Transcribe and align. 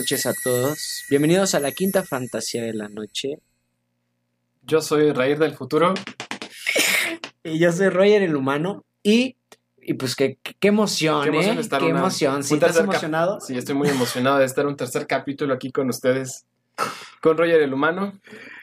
Noches 0.00 0.24
a 0.24 0.32
todos. 0.32 1.04
Bienvenidos 1.10 1.54
a 1.54 1.60
la 1.60 1.72
quinta 1.72 2.02
fantasía 2.02 2.62
de 2.62 2.72
la 2.72 2.88
noche. 2.88 3.38
Yo 4.62 4.80
soy 4.80 5.12
Raír 5.12 5.38
del 5.38 5.54
futuro. 5.54 5.92
Y 7.44 7.58
yo 7.58 7.70
soy 7.70 7.90
Roger 7.90 8.22
el 8.22 8.34
humano. 8.34 8.86
Y, 9.02 9.36
y 9.82 9.92
pues 9.92 10.16
qué, 10.16 10.38
qué 10.58 10.68
emoción, 10.68 11.22
Qué 11.24 11.28
emoción 11.28 11.58
¿eh? 11.58 11.60
estar 11.60 11.80
Qué 11.82 11.88
una- 11.90 11.98
emoción. 12.00 12.42
¿Sí 12.42 12.54
un 12.54 12.60
estás 12.62 12.78
emocionado? 12.78 13.40
Sí, 13.42 13.58
estoy 13.58 13.74
muy 13.74 13.90
emocionado 13.90 14.38
de 14.38 14.46
estar 14.46 14.66
un 14.66 14.74
tercer 14.74 15.06
capítulo 15.06 15.52
aquí 15.52 15.70
con 15.70 15.90
ustedes, 15.90 16.46
con 17.20 17.36
Roger 17.36 17.60
el 17.60 17.74
humano 17.74 18.18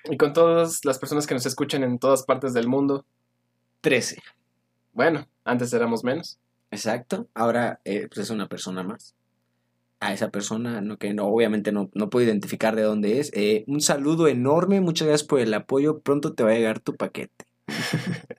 y 0.06 0.18
con 0.18 0.34
todas 0.34 0.84
las 0.86 0.98
personas 0.98 1.28
que 1.28 1.36
nos 1.36 1.46
escuchan 1.46 1.84
en 1.84 2.00
todas 2.00 2.24
partes 2.24 2.56
del 2.56 2.68
mundo. 2.68 3.06
13. 3.82 4.24
Bueno, 4.94 5.28
antes 5.46 5.72
éramos 5.72 6.04
menos. 6.04 6.40
Exacto. 6.72 7.28
Ahora 7.36 7.80
eh, 7.86 8.08
pues 8.08 8.26
es 8.26 8.32
una 8.32 8.48
persona 8.48 8.82
más. 8.82 9.14
A 10.00 10.14
esa 10.14 10.30
persona, 10.30 10.80
no, 10.82 10.98
que 10.98 11.14
no, 11.14 11.26
obviamente 11.26 11.72
no, 11.72 11.90
no 11.94 12.10
puedo 12.10 12.26
identificar 12.26 12.76
de 12.76 12.84
dónde 12.84 13.20
es. 13.20 13.32
Eh, 13.34 13.64
un 13.68 13.82
saludo 13.82 14.28
enorme, 14.28 14.80
muchas 14.80 15.08
gracias 15.08 15.28
por 15.28 15.40
el 15.40 15.54
apoyo. 15.54 16.00
Pronto 16.00 16.34
te 16.34 16.44
va 16.44 16.52
a 16.52 16.54
llegar 16.54 16.80
tu 16.80 16.96
paquete. 16.96 17.46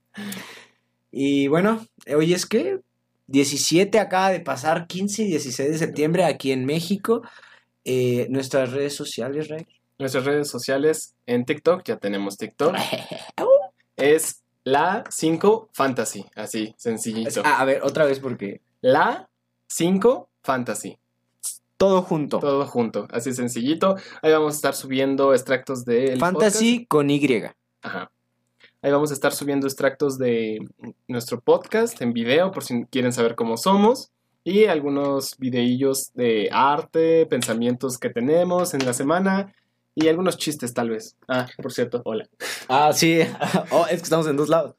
y 1.11 1.49
bueno, 1.49 1.85
hoy 2.15 2.33
es 2.33 2.47
que 2.47 2.81
17 3.29 3.99
acaba 3.99 4.31
de 4.31 4.41
pasar, 4.41 4.87
15 4.87 5.23
y 5.23 5.27
16 5.29 5.71
de 5.71 5.79
septiembre 5.79 6.25
aquí 6.25 6.53
en 6.53 6.65
México. 6.65 7.23
Eh, 7.85 8.27
nuestras 8.31 8.73
redes 8.73 8.95
sociales, 8.95 9.49
Ray. 9.49 9.67
Nuestras 9.99 10.25
redes 10.25 10.49
sociales 10.49 11.15
en 11.27 11.45
TikTok, 11.45 11.83
ya 11.85 11.97
tenemos 11.97 12.37
TikTok, 12.37 12.77
es 13.97 14.45
la 14.63 15.03
5 15.11 15.71
Fantasy, 15.73 16.25
así, 16.37 16.75
sencillito. 16.77 17.43
Ah, 17.45 17.61
a 17.61 17.65
ver, 17.65 17.83
otra 17.83 18.05
vez 18.05 18.21
porque 18.21 18.61
La 18.81 19.29
5 19.67 20.29
Fantasy. 20.43 20.99
Todo 21.79 22.03
junto. 22.03 22.41
Todo 22.41 22.67
junto, 22.67 23.07
así 23.11 23.33
sencillito. 23.33 23.97
Ahí 24.21 24.33
vamos 24.33 24.55
a 24.55 24.57
estar 24.57 24.75
subiendo 24.75 25.33
extractos 25.33 25.85
de 25.85 26.17
Fantasy 26.19 26.85
con 26.87 27.09
Y. 27.09 27.45
Ajá. 27.83 28.11
Ahí 28.83 28.91
vamos 28.91 29.11
a 29.11 29.15
estar 29.15 29.33
subiendo 29.33 29.67
extractos 29.67 30.19
de 30.19 30.59
nuestro 31.07 31.41
podcast 31.41 32.01
en 32.03 32.13
video 32.13 32.51
por 32.51 32.65
si 32.65 32.85
quieren 32.87 33.13
saber 33.13 33.37
cómo 33.37 33.57
somos. 33.57 34.11
Y 34.43 34.65
algunos 34.65 35.37
videillos 35.39 36.13
de 36.15 36.49
arte, 36.51 37.27
pensamientos 37.27 37.99
que 37.99 38.11
tenemos 38.11 38.75
en 38.75 38.85
la 38.85 38.93
semana. 38.93 39.55
Y 39.95 40.09
algunos 40.09 40.37
chistes 40.37 40.75
tal 40.75 40.91
vez. 40.91 41.17
Ah, 41.29 41.47
por 41.61 41.73
cierto, 41.73 42.03
hola. 42.05 42.29
Ah, 42.69 42.93
sí. 42.93 43.21
Oh, 43.71 43.87
es 43.87 43.99
que 43.99 44.05
estamos 44.05 44.27
en 44.27 44.37
dos 44.37 44.49
lados. 44.49 44.75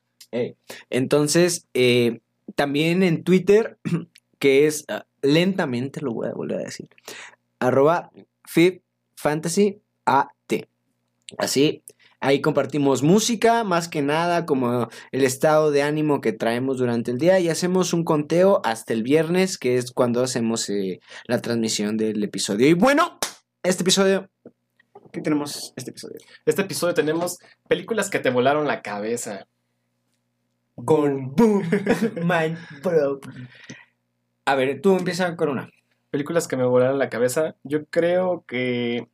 Entonces, 0.90 1.66
eh, 1.74 2.20
también 2.56 3.04
en 3.04 3.24
Twitter, 3.24 3.78
que 4.40 4.68
es 4.68 4.86
ah, 4.90 5.06
lentamente, 5.22 6.02
lo 6.02 6.14
voy 6.14 6.28
a 6.28 6.34
volver 6.34 6.60
a 6.60 6.64
decir, 6.64 6.90
arroba 7.60 8.12
FIFFantasyAT. 8.46 9.80
Así, 11.38 11.84
ahí 12.20 12.42
compartimos 12.42 13.04
música, 13.04 13.64
más 13.64 13.88
que 13.88 14.02
nada, 14.02 14.46
como 14.46 14.90
el 15.12 15.24
estado 15.24 15.72
de 15.72 15.84
ánimo 15.84 16.22
que 16.22 16.34
traemos 16.34 16.80
durante 16.80 17.12
el 17.12 17.20
día 17.20 17.40
y 17.40 17.50
hacemos 17.50 17.94
un 17.94 18.04
conteo 18.04 18.62
hasta 18.64 18.94
el 18.94 19.04
viernes, 19.04 19.58
que 19.58 19.78
es 19.78 19.92
cuando 19.92 20.24
hacemos 20.24 20.70
eh, 20.70 21.00
la 21.26 21.42
transmisión 21.42 21.98
del 21.98 22.24
episodio. 22.24 22.68
Y 22.68 22.74
bueno, 22.74 23.20
este 23.64 23.84
episodio... 23.84 24.30
¿Qué 25.12 25.22
tenemos 25.22 25.74
este 25.76 25.92
episodio? 25.92 26.18
Este 26.46 26.62
episodio 26.62 26.94
tenemos 26.94 27.40
películas 27.68 28.10
que 28.10 28.20
te 28.20 28.30
volaron 28.30 28.68
la 28.68 28.82
cabeza. 28.82 29.48
Con 30.76 31.36
Boom 31.36 31.64
Mind 32.24 32.58
Bro. 32.84 33.20
A 34.46 34.56
ver, 34.56 34.82
tú 34.82 34.98
empieza 34.98 35.36
con 35.36 35.50
una. 35.50 35.70
Películas 36.12 36.48
que 36.48 36.58
me 36.58 36.64
volaron 36.66 36.98
la 36.98 37.10
cabeza. 37.10 37.56
Yo 37.64 37.86
creo 37.86 38.44
que 38.48 39.08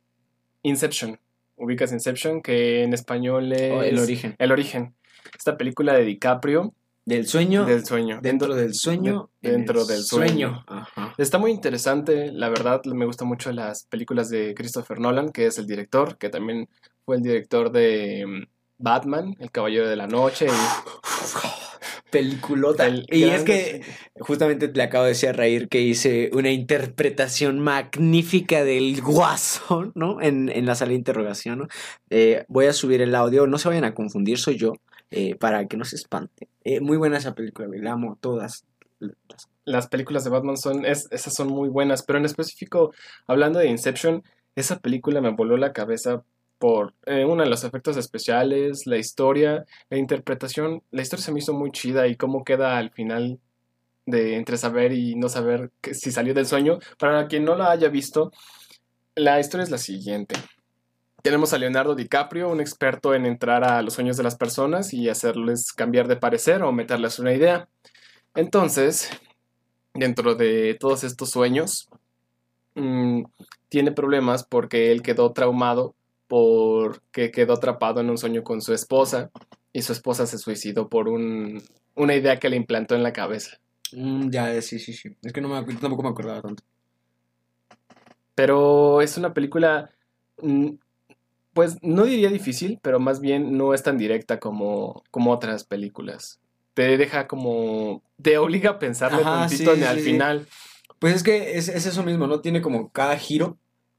Inception. 0.62 1.18
Ubicas 1.56 1.92
Inception, 1.92 2.42
que 2.42 2.82
en 2.82 2.92
español 2.94 3.52
es... 3.52 3.72
Oh, 3.72 3.82
el 3.82 3.98
origen. 3.98 4.34
El 4.38 4.52
origen. 4.52 4.94
Esta 5.36 5.56
película 5.56 5.94
de 5.94 6.04
DiCaprio 6.04 6.74
Del 7.04 7.26
sueño. 7.26 7.64
del 7.64 7.84
sueño. 7.84 8.20
dentro 8.22 8.54
del 8.54 8.74
sueño. 8.74 9.30
de- 9.42 9.48
en 9.50 9.56
dentro 9.58 9.82
el 9.82 9.86
del 9.86 10.02
sueño. 10.02 10.64
Ajá. 10.66 11.14
Está 11.18 11.38
muy 11.38 11.50
interesante, 11.50 12.30
la 12.32 12.48
verdad, 12.48 12.82
me 12.84 13.06
gustan 13.06 13.28
mucho 13.28 13.52
las 13.52 13.84
películas 13.84 14.28
de 14.30 14.54
Christopher 14.54 14.98
Nolan, 15.00 15.30
que 15.32 15.46
es 15.46 15.58
el 15.58 15.66
director, 15.66 16.16
que 16.18 16.28
también 16.30 16.68
fue 17.04 17.16
el 17.16 17.22
director 17.22 17.70
de 17.72 18.24
mm, 18.26 18.42
Batman, 18.78 19.34
El 19.38 19.50
Caballero 19.50 19.88
de 19.88 19.96
la 19.96 20.06
Noche. 20.06 20.46
y- 20.46 20.50
Peliculota. 22.10 22.86
El 22.86 23.04
y 23.10 23.24
es 23.24 23.42
que 23.42 23.82
justamente 24.20 24.68
le 24.72 24.82
acabo 24.82 25.04
de 25.04 25.10
decir 25.10 25.28
a 25.28 25.32
Raír 25.32 25.68
que 25.68 25.80
hice 25.80 26.30
una 26.32 26.50
interpretación 26.50 27.58
magnífica 27.60 28.64
del 28.64 29.02
guaso, 29.02 29.92
¿no? 29.94 30.20
En, 30.20 30.48
en 30.48 30.66
la 30.66 30.74
sala 30.74 30.90
de 30.90 30.96
interrogación, 30.96 31.58
¿no? 31.60 31.68
Eh, 32.10 32.44
voy 32.48 32.66
a 32.66 32.72
subir 32.72 33.02
el 33.02 33.14
audio, 33.14 33.46
no 33.46 33.58
se 33.58 33.68
vayan 33.68 33.84
a 33.84 33.94
confundir, 33.94 34.38
soy 34.38 34.56
yo, 34.56 34.74
eh, 35.10 35.34
para 35.34 35.66
que 35.66 35.76
no 35.76 35.84
se 35.84 35.96
espante. 35.96 36.48
Eh, 36.64 36.80
muy 36.80 36.96
buena 36.96 37.18
esa 37.18 37.34
película, 37.34 37.68
la 37.72 37.92
amo 37.92 38.16
todas. 38.20 38.64
las 38.98 39.48
las 39.64 39.88
películas 39.88 40.22
de 40.22 40.30
Batman 40.30 40.56
son, 40.56 40.84
es- 40.84 41.08
esas 41.10 41.34
son 41.34 41.48
muy 41.48 41.68
buenas, 41.68 42.04
pero 42.04 42.20
en 42.20 42.24
específico, 42.24 42.92
hablando 43.26 43.58
de 43.58 43.66
Inception, 43.68 44.22
esa 44.54 44.78
película 44.78 45.20
me 45.20 45.30
voló 45.30 45.56
la 45.56 45.72
cabeza 45.72 46.22
por 46.58 46.94
eh, 47.04 47.24
uno 47.24 47.42
de 47.42 47.50
los 47.50 47.64
efectos 47.64 47.96
especiales, 47.96 48.86
la 48.86 48.96
historia, 48.96 49.64
la 49.90 49.98
interpretación. 49.98 50.82
La 50.90 51.02
historia 51.02 51.24
se 51.24 51.32
me 51.32 51.40
hizo 51.40 51.52
muy 51.52 51.70
chida 51.70 52.06
y 52.06 52.16
cómo 52.16 52.44
queda 52.44 52.78
al 52.78 52.90
final 52.90 53.38
de 54.06 54.36
entre 54.36 54.56
saber 54.56 54.92
y 54.92 55.16
no 55.16 55.28
saber 55.28 55.72
si 55.92 56.12
salió 56.12 56.32
del 56.34 56.46
sueño. 56.46 56.78
Para 56.98 57.26
quien 57.26 57.44
no 57.44 57.56
la 57.56 57.70
haya 57.70 57.88
visto, 57.88 58.32
la 59.14 59.40
historia 59.40 59.64
es 59.64 59.70
la 59.70 59.78
siguiente. 59.78 60.36
Tenemos 61.22 61.52
a 61.52 61.58
Leonardo 61.58 61.96
DiCaprio, 61.96 62.48
un 62.48 62.60
experto 62.60 63.12
en 63.12 63.26
entrar 63.26 63.64
a 63.64 63.82
los 63.82 63.94
sueños 63.94 64.16
de 64.16 64.22
las 64.22 64.36
personas 64.36 64.94
y 64.94 65.08
hacerles 65.08 65.72
cambiar 65.72 66.06
de 66.06 66.16
parecer 66.16 66.62
o 66.62 66.70
meterles 66.70 67.18
una 67.18 67.34
idea. 67.34 67.68
Entonces, 68.36 69.10
dentro 69.92 70.36
de 70.36 70.76
todos 70.78 71.02
estos 71.02 71.30
sueños, 71.30 71.88
mm, 72.76 73.24
tiene 73.68 73.90
problemas 73.90 74.44
porque 74.44 74.92
él 74.92 75.02
quedó 75.02 75.32
traumado 75.32 75.95
porque 76.28 77.30
quedó 77.30 77.54
atrapado 77.54 78.00
en 78.00 78.10
un 78.10 78.18
sueño 78.18 78.42
con 78.42 78.60
su 78.62 78.72
esposa 78.74 79.30
y 79.72 79.82
su 79.82 79.92
esposa 79.92 80.26
se 80.26 80.38
suicidó 80.38 80.88
por 80.88 81.08
un- 81.08 81.62
una 81.94 82.14
idea 82.14 82.38
que 82.38 82.48
le 82.50 82.56
implantó 82.56 82.94
en 82.94 83.02
la 83.02 83.12
cabeza. 83.12 83.58
Mm, 83.92 84.30
ya, 84.30 84.60
sí, 84.62 84.78
sí, 84.78 84.92
sí. 84.92 85.16
Es 85.22 85.32
que 85.32 85.40
no 85.40 85.48
me, 85.48 85.74
tampoco 85.76 86.02
me 86.02 86.08
acordaba 86.08 86.42
tanto. 86.42 86.62
Pero 88.34 89.00
es 89.00 89.16
una 89.16 89.32
película, 89.32 89.90
mm, 90.42 90.70
pues 91.54 91.76
no 91.82 92.04
diría 92.04 92.28
difícil, 92.28 92.78
pero 92.82 93.00
más 93.00 93.20
bien 93.20 93.56
no 93.56 93.72
es 93.72 93.82
tan 93.82 93.96
directa 93.96 94.38
como, 94.38 95.02
como 95.10 95.32
otras 95.32 95.64
películas. 95.64 96.38
Te 96.74 96.98
deja 96.98 97.26
como, 97.26 98.02
te 98.20 98.36
obliga 98.36 98.72
a 98.72 98.78
pensarle 98.78 99.22
Ajá, 99.22 99.48
tantito 99.48 99.72
sí, 99.72 99.82
al 99.84 99.96
sí, 99.98 100.02
sí. 100.04 100.10
final. 100.10 100.46
Pues 100.98 101.14
es 101.14 101.22
que 101.22 101.56
es, 101.56 101.68
es 101.68 101.86
eso 101.86 102.02
mismo, 102.02 102.26
¿no? 102.26 102.40
Tiene 102.40 102.60
como 102.60 102.90
cada 102.90 103.16
giro 103.16 103.56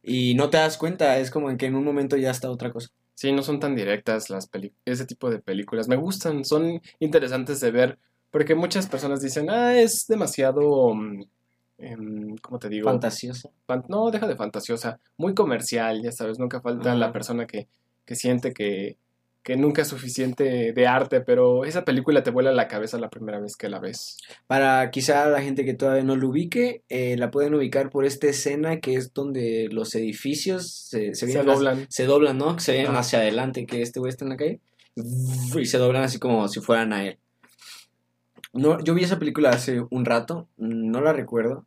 y 0.08 0.36
no 0.36 0.50
te 0.50 0.58
das 0.58 0.78
cuenta, 0.78 1.18
es 1.20 1.30
como 1.30 1.50
en 1.50 1.58
que 1.58 1.66
en 1.66 1.76
un 1.76 1.84
momento 1.84 2.16
ya 2.16 2.32
está 2.32 2.50
otra 2.50 2.72
cosa. 2.72 2.88
Sí, 3.14 3.32
no 3.34 3.44
son 3.44 3.60
tan 3.60 3.76
directas 3.76 4.30
las 4.30 4.50
ese 4.86 5.06
tipo 5.06 5.30
de 5.30 5.40
películas. 5.40 5.88
Me 5.88 5.98
gustan, 5.98 6.46
son 6.46 6.82
interesantes 7.00 7.60
de 7.60 7.72
ver, 7.72 8.00
porque 8.32 8.56
muchas 8.56 8.88
personas 8.88 9.22
dicen, 9.22 9.50
ah, 9.50 9.78
es 9.78 10.06
demasiado, 10.08 10.94
mm, 10.94 11.24
em, 11.80 12.38
¿cómo 12.38 12.58
te 12.58 12.70
digo? 12.70 12.90
Fantasiosa. 12.90 13.50
Fan- 13.66 13.86
no, 13.90 14.10
deja 14.10 14.28
de 14.28 14.38
fantasiosa, 14.38 15.00
muy 15.18 15.34
comercial, 15.34 16.02
ya 16.02 16.12
sabes, 16.12 16.40
nunca 16.40 16.62
falta 16.62 16.96
la 16.96 17.12
persona 17.12 17.46
que, 17.46 17.68
que 18.06 18.16
siente 18.16 18.54
que, 18.54 18.98
que 19.48 19.56
nunca 19.56 19.84
es 19.84 19.88
suficiente 19.88 20.74
de 20.74 20.88
arte, 20.88 21.22
pero 21.22 21.64
esa 21.64 21.86
película 21.86 22.22
te 22.22 22.32
vuela 22.32 22.52
la 22.52 22.68
cabeza 22.68 22.98
la 23.00 23.10
primera 23.10 23.40
vez 23.40 23.56
que 23.56 23.70
la 23.70 23.80
ves. 23.80 24.18
Para 24.46 24.92
quizá 24.92 25.30
la 25.30 25.42
gente 25.42 25.64
que 25.64 25.74
todavía 25.74 26.04
no 26.04 26.18
lo 26.18 26.28
ubique, 26.28 26.84
eh, 26.90 27.16
la 27.16 27.32
pueden 27.32 27.54
ubicar 27.56 27.90
por 27.90 28.04
esta 28.04 28.28
escena 28.28 28.82
que 28.82 28.96
es 28.96 29.14
donde 29.14 29.70
los 29.72 29.96
edificios 29.96 30.70
se, 30.70 31.16
se 31.16 31.16
Se 31.16 31.26
vienen 31.28 31.44
hacia- 31.50 31.54
doblan. 31.56 31.86
se 31.88 32.04
doblan, 32.04 32.38
¿no? 32.38 32.60
Se 32.60 32.74
vienen 32.74 32.98
hacia 32.98 33.20
adelante, 33.20 33.66
que 33.66 33.82
este 33.82 34.02
güey 34.02 34.10
está 34.10 34.26
en 34.26 34.30
la 34.32 34.36
calle. 34.38 34.60
Y 34.98 35.66
se 35.66 35.78
doblan 35.78 36.04
así 36.04 36.20
como 36.20 36.46
si 36.50 36.60
fueran 36.60 36.92
a 36.92 37.06
él. 37.06 37.18
No, 38.52 38.84
yo 38.84 38.94
vi 38.96 39.04
esa 39.06 39.18
película 39.18 39.52
hace 39.52 39.82
un 39.90 40.04
rato, 40.04 40.50
no 40.58 41.00
la 41.00 41.14
recuerdo. 41.14 41.66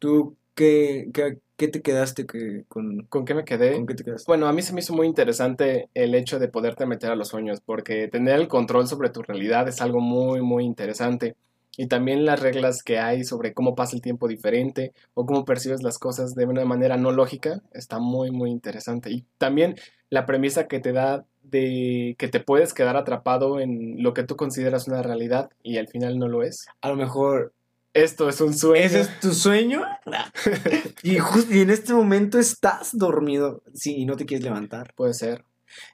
¿Tú 0.00 0.36
qué, 0.54 1.10
qué, 1.12 1.38
qué 1.56 1.68
te 1.68 1.82
quedaste 1.82 2.26
que, 2.26 2.64
con, 2.68 3.06
¿Con 3.10 3.24
qué 3.24 3.34
me 3.34 3.44
quedé? 3.44 3.74
con 3.74 3.86
qué 3.86 3.94
te 3.94 4.04
quedaste? 4.04 4.24
Bueno, 4.26 4.48
a 4.48 4.52
mí 4.52 4.62
se 4.62 4.72
me 4.72 4.80
hizo 4.80 4.94
muy 4.94 5.06
interesante 5.06 5.90
el 5.94 6.14
hecho 6.14 6.38
de 6.38 6.48
poderte 6.48 6.86
meter 6.86 7.10
a 7.10 7.16
los 7.16 7.28
sueños, 7.28 7.60
porque 7.60 8.08
tener 8.08 8.40
el 8.40 8.48
control 8.48 8.86
sobre 8.86 9.10
tu 9.10 9.22
realidad 9.22 9.68
es 9.68 9.80
algo 9.80 10.00
muy, 10.00 10.40
muy 10.40 10.64
interesante. 10.64 11.36
Y 11.76 11.86
también 11.86 12.24
las 12.24 12.40
reglas 12.40 12.82
que 12.82 12.98
hay 12.98 13.24
sobre 13.24 13.54
cómo 13.54 13.74
pasa 13.74 13.94
el 13.94 14.02
tiempo 14.02 14.26
diferente 14.26 14.92
o 15.14 15.24
cómo 15.24 15.44
percibes 15.44 15.82
las 15.82 15.98
cosas 15.98 16.34
de 16.34 16.44
una 16.44 16.64
manera 16.64 16.96
no 16.96 17.12
lógica 17.12 17.62
está 17.72 17.98
muy, 17.98 18.30
muy 18.30 18.50
interesante. 18.50 19.10
Y 19.10 19.24
también 19.38 19.76
la 20.10 20.26
premisa 20.26 20.66
que 20.66 20.80
te 20.80 20.92
da 20.92 21.24
de 21.42 22.16
que 22.18 22.28
te 22.28 22.40
puedes 22.40 22.74
quedar 22.74 22.96
atrapado 22.96 23.60
en 23.60 24.02
lo 24.02 24.14
que 24.14 24.24
tú 24.24 24.36
consideras 24.36 24.88
una 24.88 25.02
realidad 25.02 25.50
y 25.62 25.78
al 25.78 25.88
final 25.88 26.18
no 26.18 26.28
lo 26.28 26.42
es. 26.42 26.66
A 26.80 26.88
lo 26.88 26.96
mejor 26.96 27.52
esto 27.94 28.28
es 28.28 28.40
un 28.40 28.54
sueño. 28.54 28.84
¿Ese 28.84 29.00
es 29.00 29.20
tu 29.20 29.32
sueño? 29.32 29.82
y, 31.02 31.16
y 31.16 31.58
en 31.60 31.70
este 31.70 31.92
momento 31.92 32.38
estás 32.38 32.96
dormido. 32.96 33.62
Sí, 33.74 33.96
y 33.96 34.06
no 34.06 34.16
te 34.16 34.26
quieres 34.26 34.44
levantar. 34.44 34.94
Puede 34.94 35.14
ser. 35.14 35.44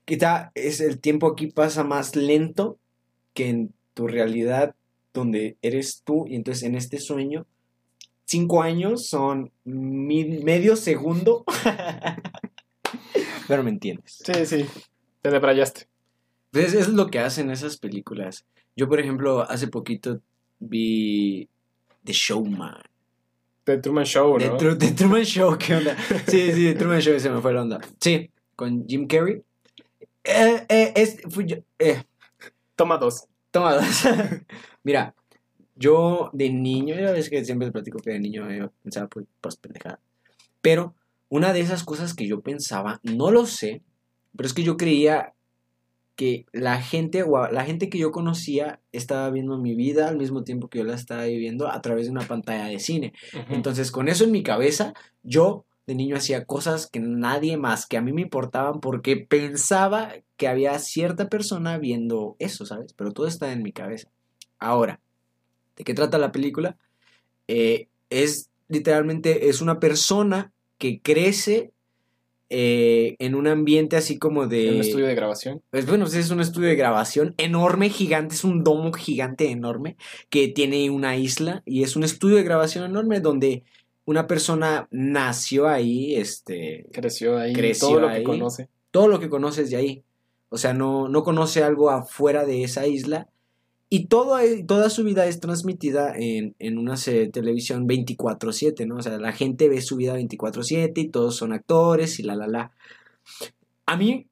Quizá 0.04 0.52
es 0.54 0.81
el 0.81 1.00
tiempo 1.00 1.26
aquí 1.28 1.48
pasa 1.48 1.84
más 1.84 2.16
lento 2.16 2.78
que 3.34 3.48
en 3.48 3.75
tu 3.94 4.06
realidad 4.08 4.75
donde 5.12 5.56
eres 5.62 6.02
tú. 6.04 6.26
Y 6.28 6.37
entonces 6.37 6.64
en 6.64 6.75
este 6.75 6.98
sueño, 6.98 7.46
cinco 8.25 8.62
años 8.62 9.06
son 9.06 9.52
mi- 9.64 10.43
medio 10.43 10.76
segundo. 10.76 11.44
Pero 13.48 13.62
me 13.62 13.70
entiendes. 13.70 14.22
Sí, 14.25 14.46
sí. 14.46 14.66
Te 15.22 15.31
debrayaste. 15.31 15.88
Entonces, 16.52 16.81
eso 16.81 16.90
es 16.90 16.96
lo 16.96 17.08
que 17.08 17.19
hacen 17.19 17.50
esas 17.50 17.76
películas. 17.76 18.44
Yo, 18.76 18.88
por 18.88 19.00
ejemplo, 19.00 19.43
hace 19.43 19.69
poquito 19.69 20.20
vi 20.58 21.48
The 22.06 22.12
Showman. 22.12 22.81
The 23.64 23.79
Truman 23.79 24.05
Show, 24.06 24.38
The, 24.38 24.49
¿no? 24.49 24.56
Tru- 24.58 24.79
The 24.79 24.93
Truman 24.93 25.25
Show, 25.25 25.58
¿qué 25.58 25.75
onda? 25.75 25.97
Sí, 26.29 26.53
sí, 26.53 26.64
The 26.73 26.75
Truman 26.75 27.00
Show, 27.00 27.19
se 27.19 27.31
me 27.31 27.41
fue 27.41 27.53
la 27.53 27.62
onda. 27.62 27.81
Sí, 28.00 28.31
con 28.55 28.87
Jim 28.87 29.06
Carrey. 29.08 29.43
Eh, 30.25 30.67
eh, 30.69 30.93
es, 30.97 31.19
fui 31.31 31.47
yo- 31.47 31.56
eh, 31.79 32.03
Toma 32.76 32.97
dos. 32.99 33.25
toma 33.50 33.75
dos. 33.75 34.05
Mira, 34.85 35.14
yo 35.75 36.31
de 36.32 36.50
niño, 36.50 36.94
ya 36.94 37.11
ves 37.12 37.29
que 37.31 37.44
siempre 37.44 37.70
platico 37.73 37.99
que 37.99 38.11
de 38.12 38.20
niño 38.20 38.50
yo 38.53 38.70
pensaba 38.82 39.08
pues, 39.08 39.26
pues 39.41 39.56
pendejada. 39.56 39.99
Pero 40.62 40.94
una 41.29 41.53
de 41.53 41.61
esas 41.61 41.82
cosas 41.85 42.14
que 42.14 42.26
yo 42.26 42.41
pensaba, 42.41 43.00
no 43.03 43.31
lo 43.31 43.47
sé, 43.47 43.82
pero 44.37 44.47
es 44.47 44.55
que 44.55 44.62
yo 44.62 44.76
creía 44.76 45.32
que 46.16 46.46
la 46.52 46.80
gente, 46.80 47.22
o 47.22 47.48
la 47.50 47.64
gente 47.64 47.88
que 47.90 47.98
yo 47.98 48.10
conocía 48.10 48.80
estaba 48.90 49.30
viendo 49.30 49.58
mi 49.58 49.74
vida 49.74 50.08
al 50.08 50.16
mismo 50.16 50.42
tiempo 50.42 50.68
que 50.68 50.78
yo 50.78 50.84
la 50.84 50.94
estaba 50.94 51.24
viviendo 51.24 51.70
a 51.70 51.80
través 51.82 52.06
de 52.06 52.12
una 52.12 52.26
pantalla 52.26 52.66
de 52.66 52.80
cine. 52.80 53.12
Entonces, 53.50 53.92
con 53.92 54.08
eso 54.08 54.24
en 54.24 54.32
mi 54.32 54.42
cabeza, 54.42 54.94
yo 55.22 55.66
de 55.86 55.94
niño 55.94 56.16
hacía 56.16 56.44
cosas 56.44 56.88
que 56.88 56.98
nadie 56.98 57.56
más, 57.56 57.86
que 57.86 57.96
a 57.96 58.02
mí 58.02 58.12
me 58.12 58.22
importaban 58.22 58.80
porque 58.80 59.16
pensaba 59.16 60.14
que 60.36 60.48
había 60.48 60.78
cierta 60.78 61.28
persona 61.28 61.78
viendo 61.78 62.34
eso, 62.38 62.66
¿sabes? 62.66 62.92
Pero 62.94 63.12
todo 63.12 63.26
está 63.26 63.52
en 63.52 63.62
mi 63.62 63.72
cabeza. 63.72 64.08
Ahora, 64.58 65.00
¿de 65.76 65.84
qué 65.84 65.94
trata 65.94 66.19
la 66.19 66.32
película? 66.32 66.76
Eh, 67.46 67.88
es 68.10 68.50
literalmente, 68.69 69.48
es 69.48 69.60
una 69.60 69.78
persona 69.78 70.52
que 70.78 71.00
crece 71.00 71.72
eh, 72.48 73.16
en 73.19 73.34
un 73.34 73.46
ambiente 73.46 73.96
así 73.96 74.19
como 74.19 74.46
de... 74.46 74.70
Un 74.70 74.81
estudio 74.81 75.06
de 75.06 75.14
grabación. 75.14 75.62
Pues 75.70 75.87
bueno, 75.87 76.04
pues 76.04 76.16
es 76.16 76.31
un 76.31 76.40
estudio 76.40 76.69
de 76.69 76.76
grabación 76.76 77.34
enorme, 77.38 77.90
gigante, 77.90 78.34
es 78.34 78.44
un 78.44 78.62
domo 78.62 78.93
gigante 78.93 79.50
enorme 79.50 79.96
que 80.31 80.48
tiene 80.48 80.88
una 80.90 81.16
isla 81.16 81.62
y 81.64 81.82
es 81.82 81.96
un 81.96 82.04
estudio 82.04 82.37
de 82.37 82.44
grabación 82.44 82.84
enorme 82.84 83.20
donde 83.20 83.64
una 84.04 84.26
persona 84.26 84.87
nació 84.90 85.69
ahí, 85.69 86.14
este, 86.14 86.87
Creció 86.93 87.38
ahí. 87.38 87.52
Creció 87.52 87.88
todo 87.88 88.00
lo 88.00 88.08
ahí. 88.08 88.19
que 88.19 88.25
conoce. 88.25 88.69
todo 88.90 89.08
lo 89.08 89.19
que 89.19 89.28
conoces 89.28 89.70
de 89.70 89.76
ahí. 89.76 90.04
O 90.48 90.58
sea, 90.58 90.72
no, 90.72 91.08
no 91.08 91.25
conoce 91.25 91.64
algo 91.64 91.90
afuera 91.90 92.44
de 92.44 92.62
esa 92.62 92.87
isla. 92.87 93.28
Y 93.88 94.06
toda 94.08 94.90
su 94.90 95.04
vida 95.04 95.26
es 95.26 95.38
transmitida 95.38 96.12
en, 96.16 96.56
en 96.58 96.76
una 96.78 96.96
televisión 96.96 97.86
24/7, 97.86 98.84
¿no? 98.86 98.96
O 98.96 99.02
sea, 99.02 99.16
la 99.18 99.32
gente 99.32 99.68
ve 99.68 99.80
su 99.80 99.96
vida 99.96 100.14
24/7 100.16 100.92
y 101.02 101.08
todos 101.08 101.36
son 101.36 101.52
actores 101.52 102.18
y 102.18 102.24
la, 102.24 102.34
la, 102.34 102.48
la. 102.48 102.72
A 103.86 103.96
mí 103.96 104.26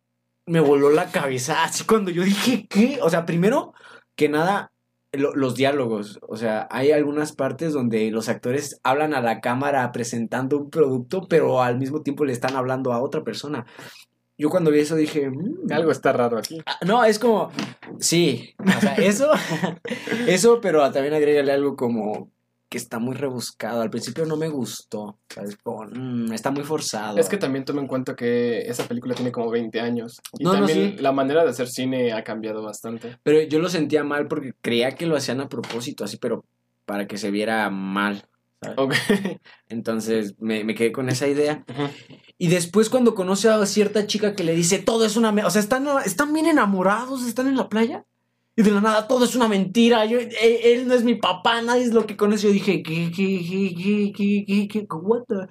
me 0.46 0.60
voló 0.60 0.90
la 0.90 1.06
cabeza 1.10 1.64
así 1.64 1.84
cuando 1.84 2.10
yo 2.10 2.22
dije, 2.24 2.66
¿qué? 2.68 2.98
O 3.02 3.08
sea, 3.10 3.24
primero 3.26 3.72
que 4.16 4.28
nada, 4.28 4.72
lo- 5.12 5.34
los 5.36 5.54
diálogos. 5.54 6.18
O 6.22 6.36
sea, 6.36 6.66
hay 6.70 6.90
algunas 6.90 7.32
partes 7.32 7.72
donde 7.72 8.10
los 8.10 8.28
actores 8.28 8.80
hablan 8.82 9.14
a 9.14 9.20
la 9.20 9.40
cámara 9.40 9.90
presentando 9.92 10.58
un 10.58 10.70
producto, 10.70 11.26
pero 11.28 11.62
al 11.62 11.78
mismo 11.78 12.02
tiempo 12.02 12.24
le 12.24 12.32
están 12.32 12.56
hablando 12.56 12.92
a 12.92 13.00
otra 13.00 13.22
persona. 13.22 13.66
Yo 14.36 14.50
cuando 14.50 14.70
vi 14.70 14.80
eso 14.80 14.96
dije, 14.96 15.30
"Mm, 15.30 15.70
Algo 15.72 15.90
está 15.92 16.12
raro 16.12 16.38
aquí. 16.38 16.60
Ah, 16.66 16.78
No, 16.84 17.04
es 17.04 17.18
como, 17.18 17.50
sí, 18.00 18.54
o 18.58 18.80
sea, 18.80 18.94
eso, 18.96 19.30
eso, 20.26 20.60
pero 20.60 20.90
también 20.92 21.14
agrégale 21.14 21.52
algo 21.52 21.76
como 21.76 22.30
que 22.68 22.78
está 22.78 22.98
muy 22.98 23.14
rebuscado. 23.14 23.82
Al 23.82 23.90
principio 23.90 24.26
no 24.26 24.36
me 24.36 24.48
gustó, 24.48 25.18
¿sabes? 25.28 25.56
Como, 25.62 25.84
mm, 25.86 26.32
está 26.32 26.50
muy 26.50 26.64
forzado. 26.64 27.18
Es 27.18 27.28
que 27.28 27.36
también 27.36 27.64
toma 27.64 27.80
en 27.80 27.86
cuenta 27.86 28.16
que 28.16 28.62
esa 28.62 28.88
película 28.88 29.14
tiene 29.14 29.30
como 29.30 29.48
20 29.50 29.80
años. 29.80 30.20
Y 30.38 30.42
No, 30.42 30.52
no, 30.54 30.58
también 30.58 30.96
sí. 30.96 31.02
la 31.02 31.12
manera 31.12 31.44
de 31.44 31.50
hacer 31.50 31.68
cine 31.68 32.12
ha 32.12 32.24
cambiado 32.24 32.62
bastante. 32.64 33.16
Pero 33.22 33.42
yo 33.42 33.60
lo 33.60 33.68
sentía 33.68 34.02
mal 34.02 34.26
porque 34.26 34.54
creía 34.60 34.90
que 34.92 35.06
lo 35.06 35.14
hacían 35.16 35.40
a 35.40 35.48
propósito, 35.48 36.02
así, 36.02 36.16
pero 36.16 36.44
para 36.84 37.06
que 37.06 37.16
se 37.16 37.30
viera 37.30 37.70
mal. 37.70 38.24
¿Sabes? 38.64 38.78
Ok. 38.78 38.94
Entonces 39.68 40.34
me, 40.38 40.64
me 40.64 40.74
quedé 40.74 40.92
con 40.92 41.08
esa 41.08 41.28
idea. 41.28 41.64
Y 42.38 42.48
después 42.48 42.90
cuando 42.90 43.14
conoce 43.14 43.48
a 43.48 43.64
cierta 43.66 44.06
chica 44.06 44.34
que 44.34 44.44
le 44.44 44.54
dice, 44.54 44.78
todo 44.78 45.04
es 45.04 45.16
una... 45.16 45.32
me-", 45.32 45.44
O 45.44 45.50
sea, 45.50 45.60
están, 45.60 45.86
están 46.04 46.32
bien 46.32 46.46
enamorados, 46.46 47.26
están 47.26 47.46
en 47.48 47.56
la 47.56 47.68
playa. 47.68 48.04
Y 48.56 48.62
de 48.62 48.70
la 48.70 48.80
nada, 48.80 49.08
todo 49.08 49.24
es 49.24 49.34
una 49.34 49.48
mentira. 49.48 50.04
Yo, 50.06 50.18
él, 50.18 50.30
él 50.40 50.88
no 50.88 50.94
es 50.94 51.02
mi 51.02 51.16
papá, 51.16 51.60
nadie 51.62 51.84
es 51.84 51.92
lo 51.92 52.06
que 52.06 52.16
conoce. 52.16 52.46
Yo 52.46 52.52
dije, 52.52 52.82
¿qué, 52.82 53.10
qué, 53.14 53.42
qué, 53.46 53.74
qué, 53.76 54.12
qué, 54.16 54.44
qué, 54.46 54.68
qué, 54.68 54.86
what 54.90 55.22
the-?" 55.28 55.48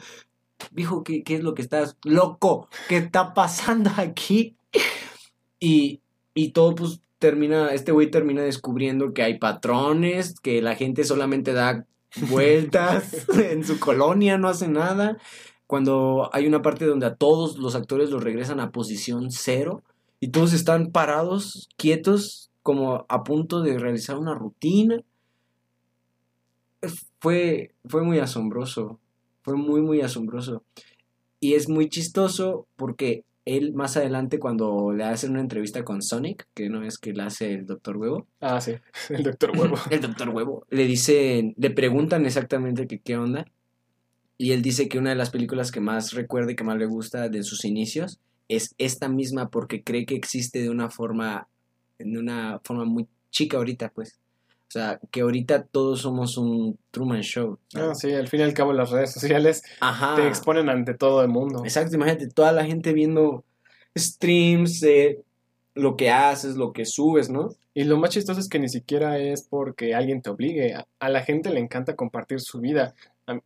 Dijo, 0.71 1.03
¿qué, 1.03 1.23
¿qué 1.23 1.35
es 1.35 1.43
lo 1.43 1.53
que 1.53 1.61
estás 1.61 1.97
loco? 2.03 2.69
¿Qué 2.87 2.97
está 2.97 3.33
pasando 3.33 3.91
aquí? 3.97 4.55
Y, 5.59 6.01
y 6.33 6.49
todo, 6.49 6.75
pues, 6.75 7.01
termina, 7.19 7.73
este 7.73 7.91
güey 7.91 8.11
termina 8.11 8.41
descubriendo 8.41 9.13
que 9.13 9.23
hay 9.23 9.39
patrones, 9.39 10.39
que 10.41 10.61
la 10.61 10.75
gente 10.75 11.03
solamente 11.03 11.53
da 11.53 11.85
vueltas 12.29 13.27
en 13.37 13.63
su 13.63 13.79
colonia, 13.79 14.37
no 14.37 14.47
hace 14.47 14.67
nada. 14.67 15.17
Cuando 15.67 16.29
hay 16.33 16.47
una 16.47 16.61
parte 16.61 16.85
donde 16.85 17.05
a 17.05 17.15
todos 17.15 17.57
los 17.57 17.75
actores 17.75 18.09
los 18.09 18.23
regresan 18.23 18.59
a 18.59 18.71
posición 18.71 19.31
cero 19.31 19.81
y 20.19 20.29
todos 20.29 20.53
están 20.53 20.91
parados, 20.91 21.69
quietos, 21.77 22.51
como 22.61 23.05
a 23.09 23.23
punto 23.23 23.61
de 23.61 23.77
realizar 23.77 24.17
una 24.17 24.35
rutina. 24.35 25.01
Fue, 27.19 27.73
fue 27.85 28.03
muy 28.03 28.19
asombroso, 28.19 28.99
fue 29.41 29.55
muy, 29.55 29.81
muy 29.81 30.01
asombroso. 30.01 30.63
Y 31.39 31.55
es 31.55 31.69
muy 31.69 31.89
chistoso 31.89 32.67
porque 32.75 33.25
él 33.45 33.73
más 33.73 33.97
adelante 33.97 34.39
cuando 34.39 34.93
le 34.93 35.03
hacen 35.03 35.31
una 35.31 35.41
entrevista 35.41 35.83
con 35.83 36.01
Sonic, 36.01 36.47
que 36.53 36.69
no 36.69 36.83
es 36.83 36.97
que 36.97 37.13
la 37.13 37.25
hace 37.25 37.53
el 37.53 37.65
Doctor 37.65 37.97
Huevo, 37.97 38.27
Ah, 38.39 38.61
sí. 38.61 38.73
El 39.09 39.23
doctor 39.23 39.57
huevo. 39.57 39.75
el 39.89 40.01
doctor 40.01 40.29
huevo. 40.29 40.65
Le 40.69 40.85
dicen, 40.85 41.53
le 41.57 41.69
preguntan 41.71 42.25
exactamente 42.25 42.87
que 42.87 42.99
qué 42.99 43.17
onda. 43.17 43.45
Y 44.37 44.51
él 44.51 44.61
dice 44.61 44.89
que 44.89 44.97
una 44.97 45.11
de 45.11 45.15
las 45.15 45.29
películas 45.29 45.71
que 45.71 45.79
más 45.79 46.13
recuerda 46.13 46.51
y 46.51 46.55
que 46.55 46.63
más 46.63 46.77
le 46.77 46.85
gusta 46.85 47.29
de 47.29 47.43
sus 47.43 47.65
inicios 47.65 48.19
es 48.49 48.75
esta 48.77 49.07
misma 49.07 49.49
porque 49.49 49.83
cree 49.83 50.05
que 50.05 50.15
existe 50.15 50.61
de 50.61 50.69
una 50.69 50.89
forma, 50.89 51.47
en 51.99 52.17
una 52.17 52.59
forma 52.63 52.85
muy 52.85 53.07
chica 53.29 53.57
ahorita, 53.57 53.89
pues. 53.89 54.19
O 54.73 54.79
sea, 54.79 54.99
que 55.11 55.21
ahorita 55.21 55.65
todos 55.65 56.01
somos 56.01 56.35
un 56.35 56.79
Truman 56.89 57.21
Show. 57.21 57.59
Ah, 57.75 57.93
sí, 57.93 58.11
al 58.11 58.27
fin 58.27 58.39
y 58.39 58.43
al 58.43 58.55
cabo 58.55 58.73
las 58.73 58.89
redes 58.89 59.11
sociales 59.11 59.61
Ajá. 59.79 60.15
te 60.15 60.27
exponen 60.27 60.67
ante 60.67 60.95
todo 60.95 61.21
el 61.21 61.27
mundo. 61.27 61.63
Exacto, 61.63 61.93
imagínate, 61.93 62.27
toda 62.29 62.51
la 62.51 62.65
gente 62.65 62.91
viendo 62.91 63.43
streams 63.95 64.79
de 64.79 65.21
lo 65.75 65.95
que 65.95 66.09
haces, 66.09 66.55
lo 66.55 66.73
que 66.73 66.85
subes, 66.87 67.29
¿no? 67.29 67.51
Y 67.75 67.83
lo 67.83 67.97
más 67.97 68.09
chistoso 68.09 68.39
es 68.39 68.49
que 68.49 68.57
ni 68.57 68.67
siquiera 68.67 69.19
es 69.19 69.43
porque 69.43 69.93
alguien 69.93 70.23
te 70.23 70.31
obligue. 70.31 70.73
A, 70.99 71.09
la 71.09 71.21
gente 71.21 71.51
le 71.51 71.59
encanta 71.59 71.95
compartir 71.95 72.41
su 72.41 72.59
vida. 72.59 72.95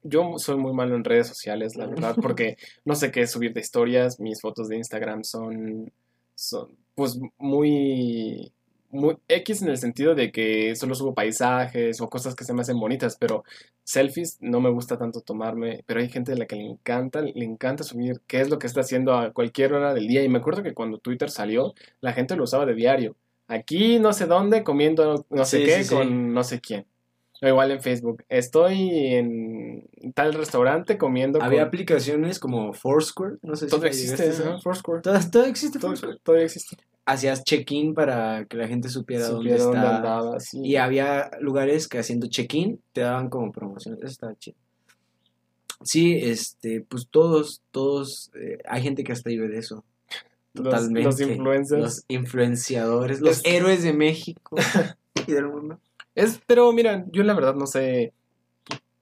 Yo 0.04 0.38
soy 0.38 0.56
muy 0.56 0.72
malo 0.72 0.96
en 0.96 1.04
redes 1.04 1.28
sociales, 1.28 1.76
la 1.76 1.88
verdad, 1.88 2.16
porque 2.22 2.56
no 2.86 2.96
sé 2.96 3.12
qué 3.12 3.28
subir 3.28 3.52
de 3.52 3.60
historias. 3.60 4.22
Mis 4.22 4.40
fotos 4.40 4.70
de 4.70 4.78
Instagram 4.78 5.26
son, 5.26 5.92
son 6.36 6.70
pues 6.96 7.20
muy, 7.38 8.54
muy 8.90 9.18
X 9.28 9.62
en 9.62 9.70
el 9.70 9.78
sentido 9.78 10.16
de 10.16 10.32
que 10.32 10.76
solo 10.76 10.96
subo 10.96 11.14
paisajes 11.14 12.00
o 12.02 12.10
cosas 12.10 12.36
que 12.36 12.44
se 12.46 12.54
me 12.54 12.62
hacen 12.62 12.80
bonitas, 12.80 13.18
pero 13.20 13.44
selfies 13.84 14.38
no 14.42 14.60
me 14.62 14.70
gusta 14.70 14.98
tanto 14.98 15.22
tomarme. 15.22 15.84
Pero 15.86 16.00
hay 16.00 16.10
gente 16.10 16.32
a 16.34 16.36
la 16.36 16.46
que 16.46 16.56
le 16.56 16.64
encanta, 16.66 17.22
le 17.22 17.46
encanta 17.46 17.84
subir 17.84 18.22
qué 18.28 18.42
es 18.42 18.50
lo 18.50 18.60
que 18.60 18.68
está 18.68 18.82
haciendo 18.82 19.16
a 19.16 19.32
cualquier 19.34 19.74
hora 19.74 19.94
del 19.94 20.08
día. 20.08 20.24
Y 20.24 20.30
me 20.30 20.40
acuerdo 20.40 20.64
que 20.64 20.74
cuando 20.74 20.98
Twitter 21.00 21.30
salió, 21.30 21.74
la 22.02 22.14
gente 22.14 22.36
lo 22.36 22.44
usaba 22.44 22.66
de 22.66 22.76
diario 22.76 23.16
aquí 23.48 24.00
no 24.00 24.14
sé 24.14 24.26
dónde 24.26 24.64
comiendo 24.64 25.26
no 25.30 25.46
sé 25.46 25.60
Sí, 25.60 25.66
qué 25.66 25.78
sí, 25.78 25.84
sí. 25.86 25.96
con 25.96 26.34
no 26.34 26.44
sé 26.44 26.60
quién. 26.60 26.86
O 27.42 27.48
igual 27.48 27.70
en 27.72 27.82
Facebook. 27.82 28.24
Estoy 28.30 29.14
en 29.14 29.88
tal 30.16 30.34
restaurante 30.34 30.98
comiendo 30.98 31.42
Había 31.42 31.60
con... 31.60 31.68
aplicaciones 31.68 32.40
como 32.40 32.74
Foursquare, 32.74 33.38
no 33.44 33.56
sé 33.56 33.66
si 33.66 33.72
Todo 33.72 33.86
existe, 33.86 34.28
ajá, 34.30 34.60
Foursquare. 34.60 35.02
Todo, 35.02 35.20
todo 35.32 35.46
existe 35.46 35.78
Todo, 35.80 35.92
Foursquare. 35.92 36.20
todo 36.24 36.38
existe. 36.38 36.78
Hacías 37.10 37.44
check-in 37.46 37.94
para 37.94 38.46
que 38.46 38.58
la 38.58 38.68
gente 38.68 38.90
supiera, 38.90 39.26
Supiera 39.28 39.58
dónde 39.64 39.80
dónde 39.80 39.88
está. 39.88 39.98
andaba, 39.98 40.40
sí. 40.42 40.60
Y 40.62 40.76
había 40.76 41.32
lugares 41.40 41.88
que 41.88 42.00
haciendo 42.00 42.28
check-in 42.28 42.82
te 42.92 43.02
daban 43.02 43.30
como 43.30 43.52
promociones. 43.52 44.00
Eso 44.02 44.12
estaba 44.12 44.36
chido. 44.38 44.58
Sí, 45.84 46.16
este, 46.22 46.82
pues 46.82 47.08
todos, 47.10 47.62
todos, 47.72 48.32
eh, 48.36 48.58
hay 48.68 48.82
gente 48.82 49.04
que 49.04 49.12
hasta 49.14 49.30
vive 49.30 49.48
de 49.48 49.60
eso. 49.60 49.86
Los- 50.54 50.66
Totalmente. 50.66 51.04
Los, 51.04 51.22
influencers. 51.22 51.82
Los 51.82 52.04
influenciadores, 52.08 53.22
los 53.22 53.38
Es- 53.38 53.46
héroes 53.46 53.84
de 53.84 53.94
México 53.94 54.56
y 55.28 55.32
del 55.32 55.48
mundo. 55.48 55.80
Es, 56.16 56.42
pero 56.48 56.72
mira, 56.74 57.06
yo 57.12 57.24
la 57.24 57.34
verdad 57.36 57.56
no 57.56 57.68
sé 57.68 58.12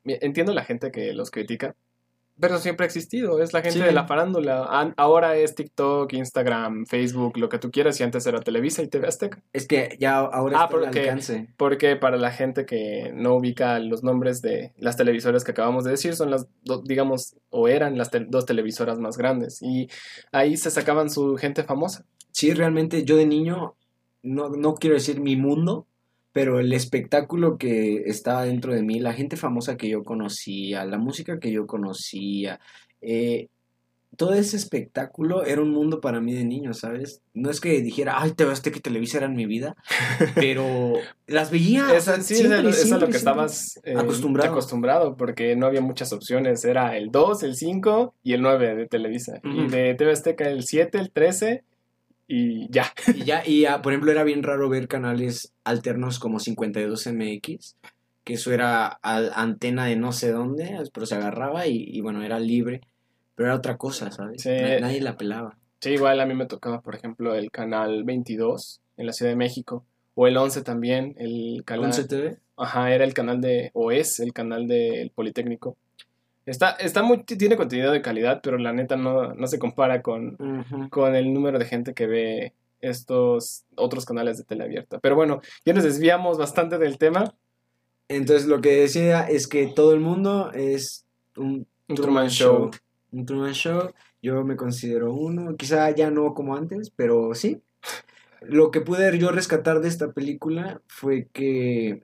entiendo 0.08 0.54
la 0.54 0.64
gente 0.66 0.92
que 0.92 1.14
los 1.14 1.32
critica, 1.32 1.76
pero 2.40 2.58
siempre 2.60 2.84
ha 2.84 2.88
existido, 2.88 3.42
es 3.42 3.54
la 3.54 3.62
gente 3.62 3.80
Sí. 3.80 3.84
de 3.86 3.92
la 3.94 4.06
farándula. 4.08 4.64
Ahora 4.98 5.38
es 5.38 5.56
TikTok, 5.56 6.12
Instagram, 6.14 6.86
Facebook, 6.86 7.38
lo 7.38 7.48
que 7.50 7.60
tú 7.60 7.72
quieras, 7.72 8.00
y 8.00 8.04
antes 8.04 8.26
era 8.28 8.40
Televisa 8.42 8.82
y 8.84 8.88
TV 8.88 9.08
Azteca. 9.08 9.42
Es 9.54 9.68
que 9.68 9.96
ya 10.00 10.18
ahora 10.18 10.60
Ah, 10.60 10.64
está 10.66 10.76
al 10.78 10.84
porque- 10.84 11.00
alcance. 11.02 11.48
Porque 11.58 11.96
para 11.96 12.18
la 12.18 12.32
gente 12.32 12.66
que 12.66 13.12
no 13.16 13.36
ubica 13.36 13.80
los 13.80 14.04
nombres 14.04 14.42
de 14.42 14.74
las 14.78 14.98
televisoras 14.98 15.44
que 15.44 15.52
acabamos 15.52 15.84
de 15.86 15.92
decir, 15.92 16.16
son 16.16 16.30
las, 16.32 16.48
do- 16.64 16.82
digamos, 16.84 17.36
o 17.50 17.68
eran 17.68 17.98
las 17.98 18.10
dos 18.28 18.46
televisoras 18.46 19.00
más 19.00 19.18
grandes. 19.18 19.62
Y 19.62 19.90
ahí 20.32 20.58
se 20.58 20.72
sacaban 20.72 21.10
su 21.10 21.36
gente 21.38 21.64
famosa. 21.64 22.06
Sí, 22.32 22.54
realmente 22.54 23.06
yo 23.06 23.16
de 23.16 23.26
niño, 23.26 23.76
no, 24.24 24.50
no 24.50 24.76
quiero 24.76 24.96
decir 24.96 25.22
mi 25.22 25.36
mundo, 25.38 25.88
pero 26.36 26.60
el 26.60 26.74
espectáculo 26.74 27.58
que 27.58 28.04
estaba 28.08 28.44
dentro 28.44 28.74
de 28.74 28.84
mí, 28.84 29.00
la 29.00 29.14
gente 29.14 29.38
famosa 29.38 29.78
que 29.78 29.88
yo 29.88 30.04
conocía, 30.04 30.84
la 30.84 30.98
música 30.98 31.40
que 31.40 31.50
yo 31.50 31.66
conocía, 31.66 32.60
eh, 33.02 33.48
todo 34.18 34.34
ese 34.34 34.58
espectáculo 34.58 35.46
era 35.46 35.62
un 35.62 35.70
mundo 35.72 36.02
para 36.02 36.20
mí 36.20 36.34
de 36.34 36.44
niño, 36.44 36.74
¿sabes? 36.74 37.22
No 37.34 37.50
es 37.50 37.62
que 37.62 37.82
dijera, 37.82 38.16
ay, 38.22 38.34
Azteca 38.52 38.78
y 38.78 38.82
Televisa 38.82 39.18
eran 39.20 39.34
mi 39.38 39.46
vida, 39.46 39.78
pero 40.36 40.94
las 41.28 41.52
veía. 41.52 41.88
o 41.90 41.94
Esa- 41.94 42.16
sea, 42.16 42.22
sí, 42.22 42.36
siempre, 42.36 42.58
es 42.58 42.64
lo- 42.90 42.98
es 42.98 43.10
que 43.10 43.18
estabas 43.18 43.80
eh, 43.86 43.94
Acostumbrado. 43.98 44.52
acostumbrado, 44.52 45.16
porque 45.16 45.56
no 45.56 45.68
había 45.68 45.80
muchas 45.82 46.12
opciones. 46.12 46.66
Era 46.66 46.98
el 46.98 47.12
2, 47.12 47.44
el 47.44 47.56
5 47.56 48.14
y 48.24 48.34
el 48.34 48.42
9 48.42 48.76
de 48.76 48.88
Televisa. 48.88 49.40
Y 49.44 49.68
de 49.68 49.94
TV 49.96 50.12
Azteca 50.12 50.50
el 50.50 50.64
7, 50.64 50.98
el 50.98 51.12
13 51.12 51.64
y 52.68 52.68
ya. 52.72 52.92
Y 53.14 53.24
ya, 53.24 53.44
y 53.46 53.62
ya, 53.62 53.82
por 53.82 53.94
ejemplo, 53.94 54.12
era 54.12 54.24
bien 54.24 54.44
raro 54.44 54.70
ver 54.70 54.88
canales 54.88 55.54
alternos 55.64 56.20
como 56.20 56.40
52MX, 56.40 57.76
que 58.24 58.34
eso 58.34 58.52
era 58.54 58.88
al- 58.88 59.32
antena 59.36 59.86
de 59.86 59.96
no 59.96 60.12
sé 60.12 60.32
dónde, 60.32 60.78
pero 60.94 61.06
se 61.06 61.16
agarraba 61.16 61.68
y, 61.68 61.78
y 61.88 62.02
bueno, 62.02 62.24
era 62.24 62.40
libre, 62.40 62.82
pero 63.36 63.48
era 63.50 63.56
otra 63.58 63.78
cosa, 63.78 64.12
¿sabes? 64.12 64.42
Sí. 64.42 64.50
Nadie 64.82 65.02
la 65.02 65.18
pelaba. 65.18 65.58
Sí, 65.82 65.92
igual 65.92 66.20
a 66.20 66.26
mí 66.26 66.34
me 66.34 66.46
tocaba, 66.48 66.82
por 66.82 66.96
ejemplo, 66.96 67.36
el 67.36 67.52
canal 67.52 68.04
22 68.04 68.82
en 68.98 69.06
la 69.06 69.14
Ciudad 69.14 69.32
de 69.32 69.36
México. 69.38 69.86
O 70.16 70.28
el 70.28 70.38
11 70.38 70.62
también, 70.64 71.14
el 71.18 71.62
canal... 71.66 71.86
11 71.88 72.06
TV. 72.08 72.38
Ajá, 72.58 72.94
era 72.94 73.04
el 73.04 73.14
canal 73.14 73.42
de, 73.42 73.70
o 73.74 73.92
es 73.92 74.20
el 74.22 74.32
canal 74.32 74.66
del 74.68 75.10
Politécnico. 75.12 75.76
Está, 76.46 76.72
está 76.72 77.02
muy, 77.02 77.24
tiene 77.24 77.58
contenido 77.58 77.92
de 77.92 78.02
calidad, 78.02 78.42
pero 78.44 78.58
la 78.58 78.72
neta 78.72 78.96
no, 78.96 79.34
no 79.34 79.48
se 79.48 79.60
compara 79.60 80.02
con, 80.02 80.38
con 80.92 81.16
el 81.16 81.34
número 81.34 81.58
de 81.58 81.66
gente 81.66 81.94
que 81.94 82.08
ve 82.08 82.54
estos 82.82 83.66
otros 83.76 84.06
canales 84.06 84.38
de 84.38 84.44
teleabierta. 84.44 85.00
Pero 85.00 85.16
bueno, 85.16 85.42
ya 85.66 85.74
nos 85.74 85.84
desviamos 85.84 86.38
bastante 86.38 86.78
del 86.78 86.98
tema. 86.98 87.34
Entonces 88.08 88.48
lo 88.48 88.62
que 88.62 88.76
decía 88.76 89.28
es 89.28 89.48
que 89.48 89.66
todo 89.68 89.94
el 89.94 90.00
mundo 90.00 90.52
es 90.54 91.06
un 91.36 91.68
Un 91.88 91.96
Truman 91.96 92.30
Show. 92.30 92.72
Un 93.12 93.26
Truman 93.26 93.54
Show. 93.54 93.92
Yo 94.22 94.44
me 94.44 94.56
considero 94.56 95.14
uno, 95.14 95.56
quizá 95.56 95.90
ya 95.92 96.10
no 96.10 96.34
como 96.34 96.56
antes, 96.56 96.90
pero 96.90 97.34
sí. 97.36 97.62
Lo 98.42 98.72
que 98.72 98.82
pude 98.82 99.18
yo 99.18 99.32
rescatar 99.32 99.82
de 99.82 99.88
esta 99.88 100.12
película 100.12 100.82
fue 100.88 101.28
que, 101.32 102.04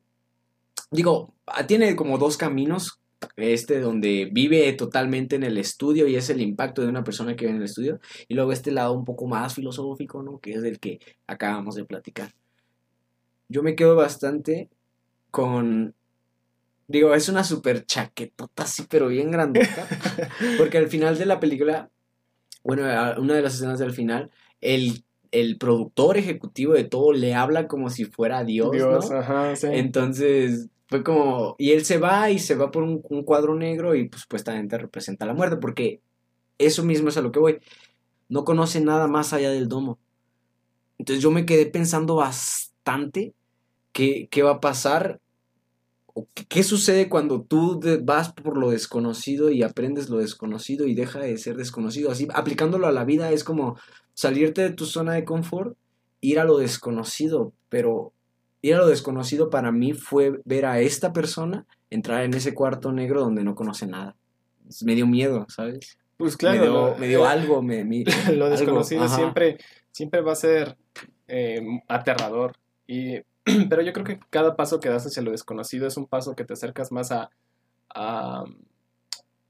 digo, 0.92 1.34
tiene 1.68 1.96
como 1.96 2.18
dos 2.18 2.38
caminos. 2.38 3.00
Este 3.38 3.80
donde 3.80 4.30
vive 4.32 4.72
totalmente 4.74 5.36
en 5.36 5.44
el 5.44 5.58
estudio 5.58 6.08
y 6.08 6.16
es 6.16 6.30
el 6.30 6.42
impacto 6.42 6.82
de 6.82 6.88
una 6.88 7.04
persona 7.04 7.36
que 7.36 7.46
vive 7.46 7.56
en 7.56 7.62
el 7.62 7.66
estudio. 7.66 8.00
Y 8.28 8.34
luego 8.34 8.52
este 8.52 8.72
lado 8.72 8.94
un 8.94 9.06
poco 9.06 9.28
más 9.28 9.56
filosófico, 9.56 10.24
¿no? 10.24 10.40
Que 10.40 10.54
es 10.54 10.64
el 10.64 10.80
que 10.80 11.00
acabamos 11.28 11.76
de 11.76 11.86
platicar. 11.86 12.34
Yo 13.48 13.64
me 13.64 13.76
quedo 13.76 13.96
bastante 13.96 14.70
con... 15.30 15.94
Digo, 16.88 17.14
es 17.14 17.30
una 17.30 17.44
super 17.44 17.86
chaquetota 17.86 18.64
así, 18.64 18.86
pero 18.90 19.08
bien 19.08 19.32
grandota. 19.32 19.88
Porque 20.58 20.78
al 20.78 20.88
final 20.88 21.18
de 21.18 21.26
la 21.26 21.40
película, 21.40 21.90
bueno, 22.64 22.84
una 23.18 23.34
de 23.34 23.42
las 23.42 23.56
escenas 23.56 23.80
del 23.80 23.94
final, 23.94 24.30
el, 24.60 25.04
el 25.32 25.58
productor 25.58 26.18
ejecutivo 26.18 26.74
de 26.74 26.84
todo 26.84 27.14
le 27.14 27.34
habla 27.34 27.68
como 27.68 27.90
si 27.90 28.06
fuera 28.06 28.44
Dios, 28.44 28.72
Dios, 28.72 29.10
¿no? 29.10 29.18
ajá, 29.18 29.56
sí. 29.56 29.68
Entonces, 29.72 30.71
fue 30.92 31.04
como... 31.04 31.56
Y 31.58 31.72
él 31.72 31.86
se 31.86 31.98
va 31.98 32.30
y 32.30 32.38
se 32.38 32.54
va 32.56 32.70
por 32.70 32.84
un, 32.84 33.00
cuadro 33.00 33.56
negro 33.56 33.96
y 33.96 34.10
pues 34.10 34.24
supuestamente 34.24 34.78
representa 34.78 35.26
la 35.26 35.34
muerte, 35.34 35.56
porque 35.56 36.02
eso 36.58 36.84
mismo 36.84 37.08
es 37.08 37.16
a 37.16 37.22
lo 37.22 37.32
que 37.32 37.40
voy. 37.40 37.60
No 38.28 38.44
conoce 38.44 38.82
nada 38.82 39.08
más 39.08 39.32
allá 39.32 39.52
del 39.52 39.70
domo. 39.70 40.00
Entonces 40.98 41.24
yo 41.24 41.32
me 41.32 41.46
quedé 41.46 41.66
pensando 41.66 42.16
bastante 42.16 43.34
qué, 43.94 44.28
qué 44.30 44.44
va 44.44 44.52
a 44.52 44.60
pasar 44.60 45.22
qué, 46.34 46.46
qué 46.46 46.62
sucede 46.62 47.08
cuando 47.08 47.42
tú 47.42 47.80
vas 48.04 48.34
por 48.34 48.58
lo 48.58 48.72
desconocido 48.72 49.50
y 49.50 49.64
aprendes 49.64 50.10
lo 50.10 50.18
desconocido 50.18 50.88
y 50.88 50.94
deja 50.94 51.20
de 51.20 51.38
ser 51.38 51.56
desconocido. 51.56 52.12
Así, 52.12 52.28
aplicándolo 52.34 52.88
a 52.88 52.92
la 52.92 53.06
vida 53.06 53.32
es 53.32 53.46
como 53.46 53.78
salirte 54.14 54.62
de 54.62 54.72
tu 54.72 54.86
zona 54.86 55.14
de 55.14 55.24
confort, 55.24 55.78
ir 56.20 56.38
a 56.38 56.44
lo 56.44 56.58
desconocido, 56.58 57.54
pero 57.70 58.12
ir 58.62 58.76
a 58.76 58.80
lo 58.80 58.88
desconocido 58.88 59.50
para 59.50 59.72
mí 59.72 59.94
fue 59.94 60.40
ver 60.46 60.66
a 60.66 60.80
esta 60.80 61.14
persona 61.14 61.66
entrar 61.90 62.24
en 62.24 62.34
ese 62.34 62.54
cuarto 62.54 62.92
negro 62.92 63.22
donde 63.22 63.44
no 63.44 63.56
conoce 63.56 63.88
nada. 63.88 64.16
Me 64.84 64.96
dio 64.96 65.08
miedo, 65.08 65.46
¿sabes? 65.50 65.98
Pues 66.18 66.38
claro, 66.38 66.58
me 66.60 66.64
dio, 66.68 66.74
lo- 66.92 66.96
me 66.98 67.08
dio 67.08 67.26
eh, 67.26 67.28
algo, 67.28 67.62
me, 67.62 67.84
me- 67.86 68.04
lo 68.36 68.50
desconocido 68.50 69.04
siempre, 69.16 69.58
siempre 69.92 70.22
va 70.22 70.34
a 70.34 70.36
ser 70.36 70.78
eh, 71.28 71.60
aterrador. 71.88 72.54
Y, 72.88 73.22
pero 73.70 73.82
yo 73.82 73.92
creo 73.94 74.06
que 74.06 74.20
cada 74.30 74.56
paso 74.56 74.80
que 74.80 74.90
das 74.90 75.06
hacia 75.06 75.24
lo 75.24 75.32
desconocido 75.32 75.88
es 75.88 75.98
un 75.98 76.06
paso 76.06 76.36
que 76.36 76.46
te 76.46 76.54
acercas 76.54 76.92
más 76.92 77.12
a, 77.12 77.30
a, 77.90 78.44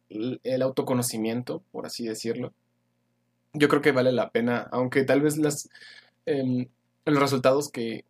l- 0.10 0.40
el 0.44 0.62
autoconocimiento, 0.62 1.64
por 1.72 1.86
así 1.86 2.06
decirlo. 2.06 2.54
Yo 3.54 3.68
creo 3.68 3.82
que 3.82 3.92
vale 3.92 4.14
la 4.14 4.30
pena, 4.32 4.70
aunque 4.72 5.04
tal 5.04 5.22
vez 5.22 5.38
las, 5.38 5.70
em, 6.26 6.68
los 7.06 7.20
resultados 7.20 7.70
que, 7.70 8.06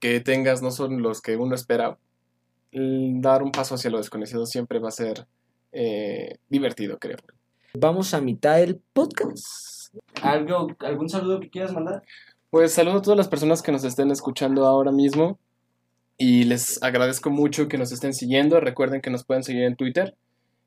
que 0.00 0.20
tengas 0.20 0.62
no 0.62 0.70
son 0.70 1.02
los 1.02 1.20
que 1.20 1.36
uno 1.36 1.54
espera. 1.54 1.98
Dar 2.72 3.42
un 3.42 3.52
paso 3.52 3.74
hacia 3.74 3.90
lo 3.90 3.98
desconocido 3.98 4.46
siempre 4.46 4.78
va 4.78 4.88
a 4.88 4.92
ser 4.92 5.26
eh, 5.72 6.38
divertido, 6.48 6.98
creo. 6.98 7.18
Vamos 7.74 8.14
a 8.14 8.20
mitad 8.20 8.56
del 8.56 8.80
podcast. 8.92 9.94
¿Algo, 10.22 10.68
¿Algún 10.80 11.08
saludo 11.08 11.40
que 11.40 11.50
quieras 11.50 11.72
mandar? 11.72 12.02
Pues 12.50 12.72
saludo 12.72 12.98
a 12.98 13.02
todas 13.02 13.16
las 13.16 13.28
personas 13.28 13.62
que 13.62 13.72
nos 13.72 13.84
estén 13.84 14.10
escuchando 14.10 14.66
ahora 14.66 14.90
mismo 14.90 15.38
y 16.16 16.44
les 16.44 16.82
agradezco 16.82 17.30
mucho 17.30 17.68
que 17.68 17.78
nos 17.78 17.92
estén 17.92 18.12
siguiendo. 18.12 18.60
Recuerden 18.60 19.00
que 19.00 19.10
nos 19.10 19.24
pueden 19.24 19.44
seguir 19.44 19.62
en 19.62 19.76
Twitter 19.76 20.16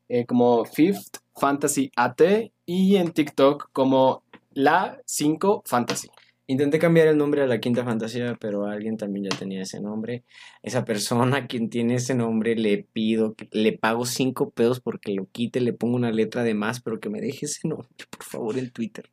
eh, 0.09 0.25
como 0.25 0.65
Fifth 0.65 1.17
Fantasy 1.35 1.91
AT 1.95 2.21
y 2.65 2.95
en 2.95 3.11
TikTok 3.11 3.69
como 3.73 4.23
La 4.51 4.99
5 5.05 5.63
Fantasy. 5.65 6.09
Intenté 6.45 6.77
cambiar 6.77 7.07
el 7.07 7.17
nombre 7.17 7.41
a 7.41 7.47
la 7.47 7.59
quinta 7.59 7.85
fantasía, 7.85 8.35
pero 8.39 8.65
alguien 8.65 8.97
también 8.97 9.29
ya 9.31 9.37
tenía 9.37 9.61
ese 9.61 9.79
nombre. 9.79 10.23
Esa 10.61 10.83
persona 10.83 11.47
quien 11.47 11.69
tiene 11.69 11.95
ese 11.95 12.15
nombre 12.15 12.55
le 12.55 12.83
pido, 12.91 13.35
le 13.51 13.77
pago 13.77 14.05
cinco 14.05 14.49
pesos 14.49 14.79
porque 14.81 15.13
lo 15.13 15.25
quite, 15.31 15.61
le 15.61 15.73
pongo 15.73 15.95
una 15.95 16.11
letra 16.11 16.43
de 16.43 16.53
más, 16.53 16.81
pero 16.81 16.99
que 16.99 17.09
me 17.09 17.21
deje 17.21 17.45
ese 17.45 17.67
nombre, 17.67 17.87
por 18.09 18.23
favor, 18.23 18.57
en 18.57 18.71
Twitter. 18.71 19.09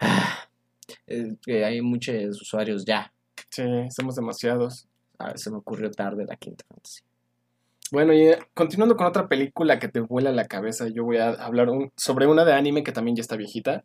Ah, 0.00 0.48
es 1.06 1.34
que 1.44 1.64
hay 1.64 1.80
muchos 1.82 2.14
usuarios 2.40 2.84
ya. 2.84 3.12
Sí, 3.50 3.62
somos 3.90 4.16
demasiados. 4.16 4.88
Ah, 5.18 5.32
se 5.36 5.50
me 5.50 5.58
ocurrió 5.58 5.90
tarde 5.90 6.24
la 6.26 6.36
quinta 6.36 6.64
fantasía. 6.68 7.04
Bueno, 7.92 8.12
y 8.12 8.22
eh, 8.28 8.38
continuando 8.54 8.96
con 8.96 9.06
otra 9.06 9.28
película 9.28 9.78
que 9.78 9.88
te 9.88 10.00
vuela 10.00 10.32
la 10.32 10.46
cabeza, 10.46 10.88
yo 10.88 11.04
voy 11.04 11.18
a 11.18 11.28
hablar 11.30 11.68
un- 11.68 11.92
sobre 11.96 12.26
una 12.26 12.44
de 12.44 12.52
anime 12.54 12.82
que 12.82 12.92
también 12.92 13.14
ya 13.16 13.20
está 13.20 13.36
viejita, 13.36 13.84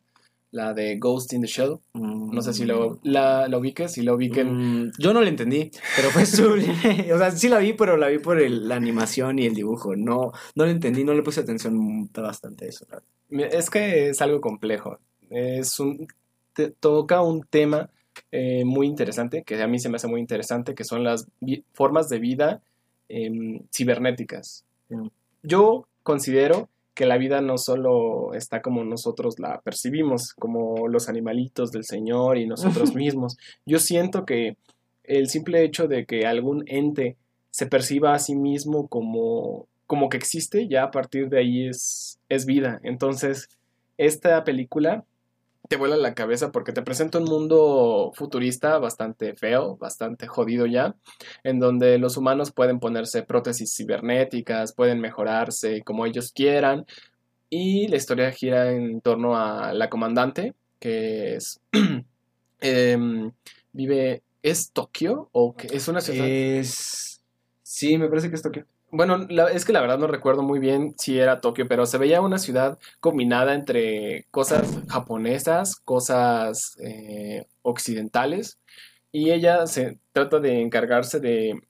la 0.52 0.74
de 0.74 0.98
Ghost 0.98 1.32
in 1.32 1.42
the 1.42 1.46
Shell. 1.46 1.76
No 1.94 2.42
sé 2.42 2.52
si 2.52 2.64
lo, 2.64 2.98
la, 3.04 3.46
la 3.48 3.58
ubiques, 3.58 3.92
si 3.92 4.02
la 4.02 4.14
ubiquen. 4.14 4.86
Mm, 4.86 4.92
yo 4.98 5.12
no 5.14 5.20
la 5.20 5.28
entendí, 5.28 5.70
pero 5.96 6.10
fue 6.10 6.26
sublime. 6.26 6.72
o 7.14 7.18
sea, 7.18 7.30
sí 7.30 7.48
la 7.48 7.58
vi, 7.58 7.72
pero 7.72 7.96
la 7.96 8.08
vi 8.08 8.18
por 8.18 8.40
el- 8.40 8.68
la 8.68 8.76
animación 8.76 9.38
y 9.38 9.46
el 9.46 9.54
dibujo. 9.54 9.94
No, 9.96 10.32
no 10.56 10.64
la 10.64 10.70
entendí, 10.70 11.04
no 11.04 11.14
le 11.14 11.22
puse 11.22 11.40
atención 11.40 12.10
bastante 12.12 12.64
a 12.64 12.68
eso. 12.68 12.86
la 12.90 13.46
Es 13.46 13.70
que 13.70 14.08
es 14.10 14.20
algo 14.22 14.40
complejo. 14.40 14.98
Es 15.30 15.78
un, 15.78 16.08
te- 16.52 16.70
toca 16.70 17.22
un 17.22 17.42
tema 17.48 17.88
eh, 18.32 18.64
muy 18.64 18.86
interesante, 18.88 19.44
que 19.44 19.62
a 19.62 19.68
mí 19.68 19.78
se 19.78 19.88
me 19.88 19.96
hace 19.96 20.08
muy 20.08 20.20
interesante, 20.20 20.74
que 20.74 20.82
son 20.84 21.04
las 21.04 21.26
formas 21.72 22.08
de 22.08 22.18
vida 22.18 22.60
em, 23.08 23.60
cibernéticas. 23.72 24.64
Mm. 24.88 25.06
Yo 25.44 25.86
considero 26.02 26.68
que 26.94 27.06
la 27.06 27.18
vida 27.18 27.40
no 27.40 27.56
solo 27.58 28.34
está 28.34 28.62
como 28.62 28.84
nosotros 28.84 29.38
la 29.38 29.60
percibimos, 29.60 30.34
como 30.34 30.88
los 30.88 31.08
animalitos 31.08 31.72
del 31.72 31.84
Señor 31.84 32.38
y 32.38 32.46
nosotros 32.46 32.94
mismos. 32.94 33.38
Yo 33.64 33.78
siento 33.78 34.24
que 34.24 34.56
el 35.04 35.28
simple 35.28 35.64
hecho 35.64 35.88
de 35.88 36.06
que 36.06 36.26
algún 36.26 36.64
ente 36.66 37.16
se 37.50 37.66
perciba 37.66 38.14
a 38.14 38.18
sí 38.18 38.36
mismo 38.36 38.88
como, 38.88 39.66
como 39.86 40.08
que 40.08 40.16
existe, 40.16 40.68
ya 40.68 40.84
a 40.84 40.90
partir 40.90 41.28
de 41.28 41.38
ahí 41.38 41.66
es, 41.66 42.20
es 42.28 42.46
vida. 42.46 42.80
Entonces, 42.84 43.48
esta 43.98 44.44
película 44.44 45.04
te 45.68 45.76
vuela 45.76 45.96
la 45.96 46.14
cabeza 46.14 46.50
porque 46.50 46.72
te 46.72 46.82
presenta 46.82 47.18
un 47.18 47.24
mundo 47.24 48.12
futurista 48.14 48.78
bastante 48.78 49.34
feo, 49.34 49.76
bastante 49.76 50.26
jodido 50.26 50.66
ya, 50.66 50.96
en 51.44 51.60
donde 51.60 51.98
los 51.98 52.16
humanos 52.16 52.50
pueden 52.50 52.80
ponerse 52.80 53.22
prótesis 53.22 53.74
cibernéticas, 53.76 54.72
pueden 54.72 55.00
mejorarse 55.00 55.82
como 55.82 56.06
ellos 56.06 56.32
quieran, 56.32 56.86
y 57.50 57.88
la 57.88 57.96
historia 57.96 58.30
gira 58.30 58.70
en 58.70 59.00
torno 59.00 59.36
a 59.36 59.72
la 59.72 59.90
comandante, 59.90 60.54
que 60.78 61.34
es... 61.34 61.60
em, 62.60 63.32
vive... 63.72 64.22
¿Es 64.42 64.70
Tokio? 64.72 65.28
¿O 65.32 65.54
es 65.70 65.88
una 65.88 66.00
ciudad? 66.00 66.26
Es... 66.26 67.20
Sí, 67.62 67.98
me 67.98 68.08
parece 68.08 68.30
que 68.30 68.36
es 68.36 68.42
Tokio. 68.42 68.66
Bueno, 68.92 69.18
la- 69.28 69.48
es 69.50 69.64
que 69.64 69.72
la 69.72 69.80
verdad 69.80 69.98
no 69.98 70.08
recuerdo 70.08 70.42
muy 70.42 70.58
bien 70.58 70.94
si 70.98 71.18
era 71.18 71.40
Tokio, 71.40 71.68
pero 71.68 71.86
se 71.86 71.98
veía 71.98 72.20
una 72.20 72.38
ciudad 72.38 72.78
combinada 72.98 73.54
entre 73.54 74.26
cosas 74.32 74.66
japonesas, 74.88 75.76
cosas 75.76 76.76
eh, 76.80 77.46
occidentales, 77.62 78.58
y 79.12 79.30
ella 79.30 79.66
se 79.66 79.98
trata 80.12 80.40
de 80.40 80.60
encargarse 80.60 81.20
de 81.20 81.60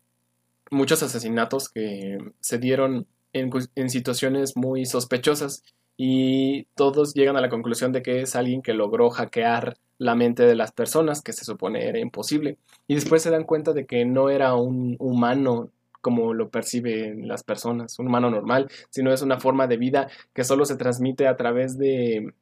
muchos 0.71 1.03
asesinatos 1.03 1.69
que 1.69 2.19
se 2.41 2.59
dieron 2.59 3.07
en, 3.33 3.51
en 3.75 3.91
situaciones 3.91 4.57
muy 4.57 4.87
sospechosas, 4.87 5.63
y 5.99 6.65
todos 6.75 7.13
llegan 7.13 7.37
a 7.37 7.43
la 7.43 7.51
conclusión 7.51 7.93
de 7.93 8.01
que 8.03 8.23
es 8.23 8.35
alguien 8.35 8.63
que 8.63 8.73
logró 8.73 9.11
hackear 9.11 9.77
la 9.99 10.15
mente 10.15 10.45
de 10.45 10.55
las 10.55 10.73
personas, 10.73 11.21
que 11.21 11.35
se 11.35 11.45
supone 11.45 11.87
era 11.87 11.99
imposible, 11.99 12.57
y 12.89 12.95
después 12.95 13.21
se 13.23 13.31
dan 13.31 13.45
cuenta 13.45 13.75
de 13.75 13.85
que 13.85 14.07
no 14.07 14.31
era 14.31 14.55
un 14.55 14.97
humano 14.99 15.69
como 16.01 16.35
lo 16.35 16.49
perciben 16.51 17.29
las 17.29 17.43
personas, 17.45 17.99
un 17.99 18.07
humano 18.09 18.31
normal, 18.31 18.69
sino 18.91 19.13
es 19.13 19.23
una 19.23 19.39
forma 19.39 19.67
de 19.67 19.77
vida 19.77 20.09
que 20.33 20.45
solo 20.45 20.65
se 20.65 20.77
transmite 20.77 21.27
a 21.27 21.37
través 21.37 21.77
de, 21.79 22.33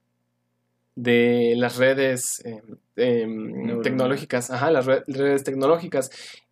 de 0.94 1.54
las 1.56 1.76
redes 1.76 2.42
eh, 2.44 2.62
em, 2.96 3.80
tecnológicas, 3.82 4.50
ajá, 4.50 4.70
las 4.70 4.86
re- 4.86 5.04
redes 5.06 5.44
tecnológicas. 5.44 6.10